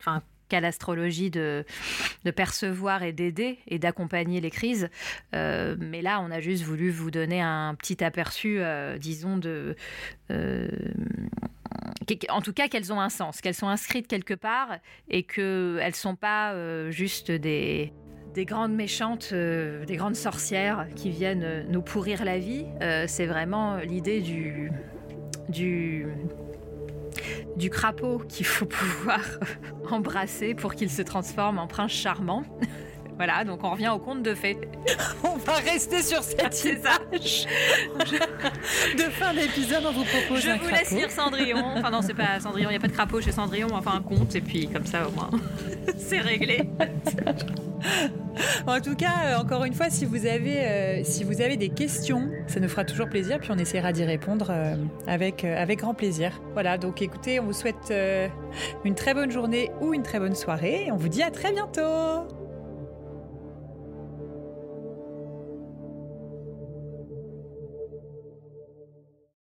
Enfin, 0.00 0.22
qu'à 0.50 0.60
l'astrologie 0.60 1.30
de, 1.30 1.64
percevoir 2.36 3.02
et 3.02 3.12
d'aider 3.12 3.58
et 3.68 3.78
d'accompagner 3.78 4.40
les 4.42 4.50
crises. 4.50 4.90
Euh, 5.34 5.76
mais 5.78 6.02
là, 6.02 6.20
on 6.20 6.30
a 6.30 6.40
juste 6.40 6.64
voulu 6.64 6.90
vous 6.90 7.10
donner 7.10 7.40
un 7.40 7.74
petit 7.76 8.04
aperçu, 8.04 8.58
euh, 8.58 8.98
disons, 8.98 9.38
de, 9.38 9.76
euh, 10.30 10.68
en 12.28 12.42
tout 12.42 12.52
cas 12.52 12.68
qu'elles 12.68 12.92
ont 12.92 13.00
un 13.00 13.08
sens, 13.08 13.40
qu'elles 13.40 13.54
sont 13.54 13.68
inscrites 13.68 14.08
quelque 14.08 14.34
part 14.34 14.76
et 15.08 15.22
qu'elles 15.22 15.86
ne 15.86 15.94
sont 15.94 16.16
pas 16.16 16.54
juste 16.90 17.30
des, 17.30 17.92
des 18.34 18.44
grandes 18.44 18.74
méchantes, 18.74 19.32
des 19.32 19.96
grandes 19.96 20.16
sorcières 20.16 20.88
qui 20.96 21.10
viennent 21.10 21.66
nous 21.70 21.82
pourrir 21.82 22.24
la 22.24 22.38
vie. 22.38 22.66
c'est 23.06 23.26
vraiment 23.26 23.76
l'idée 23.76 24.20
du, 24.20 24.72
du 27.56 27.70
crapaud 27.70 28.18
qu'il 28.28 28.46
faut 28.46 28.66
pouvoir 28.66 29.20
embrasser 29.90 30.54
pour 30.54 30.74
qu'il 30.74 30.90
se 30.90 31.02
transforme 31.02 31.58
en 31.58 31.66
prince 31.66 31.92
charmant. 31.92 32.44
Voilà, 33.20 33.44
donc 33.44 33.62
on 33.64 33.72
revient 33.72 33.90
au 33.94 33.98
conte 33.98 34.22
de 34.22 34.34
fées. 34.34 34.56
on 35.24 35.36
va 35.36 35.56
rester 35.56 36.00
sur 36.00 36.22
cette 36.22 36.64
image 36.64 37.46
de 38.96 39.02
fin 39.10 39.34
d'épisode. 39.34 39.82
On 39.86 39.92
vous 39.92 40.04
propose 40.04 40.40
Je 40.40 40.52
vous 40.52 40.70
laisse 40.70 40.90
lire 40.90 41.10
Cendrillon. 41.10 41.62
Enfin 41.76 41.90
non, 41.90 42.00
c'est 42.00 42.14
pas 42.14 42.40
Cendrillon. 42.40 42.70
Il 42.70 42.72
n'y 42.72 42.78
a 42.78 42.80
pas 42.80 42.88
de 42.88 42.94
crapaud 42.94 43.20
chez 43.20 43.32
Cendrillon. 43.32 43.68
Enfin 43.74 43.96
un 43.96 44.00
conte 44.00 44.34
et 44.36 44.40
puis 44.40 44.68
comme 44.68 44.86
ça 44.86 45.06
au 45.06 45.10
moins 45.10 45.28
c'est 45.98 46.20
réglé. 46.20 46.62
en 48.66 48.80
tout 48.80 48.96
cas, 48.96 49.12
euh, 49.26 49.36
encore 49.36 49.64
une 49.64 49.74
fois, 49.74 49.90
si 49.90 50.06
vous 50.06 50.24
avez, 50.24 50.64
euh, 50.64 51.00
si 51.04 51.22
vous 51.22 51.42
avez 51.42 51.58
des 51.58 51.68
questions, 51.68 52.30
ça 52.46 52.58
nous 52.58 52.70
fera 52.70 52.86
toujours 52.86 53.10
plaisir, 53.10 53.38
puis 53.38 53.50
on 53.52 53.58
essaiera 53.58 53.92
d'y 53.92 54.04
répondre 54.04 54.48
euh, 54.48 54.76
avec, 55.06 55.44
avec 55.44 55.80
grand 55.80 55.92
plaisir. 55.92 56.40
Voilà, 56.54 56.78
donc 56.78 57.02
écoutez, 57.02 57.38
on 57.38 57.44
vous 57.44 57.52
souhaite 57.52 57.92
une 58.86 58.94
très 58.94 59.12
bonne 59.12 59.30
journée 59.30 59.70
ou 59.82 59.92
une 59.92 60.04
très 60.04 60.18
bonne 60.18 60.34
soirée, 60.34 60.86
et 60.86 60.90
on 60.90 60.96
vous 60.96 61.08
dit 61.08 61.22
à 61.22 61.30
très 61.30 61.52
bientôt 61.52 62.26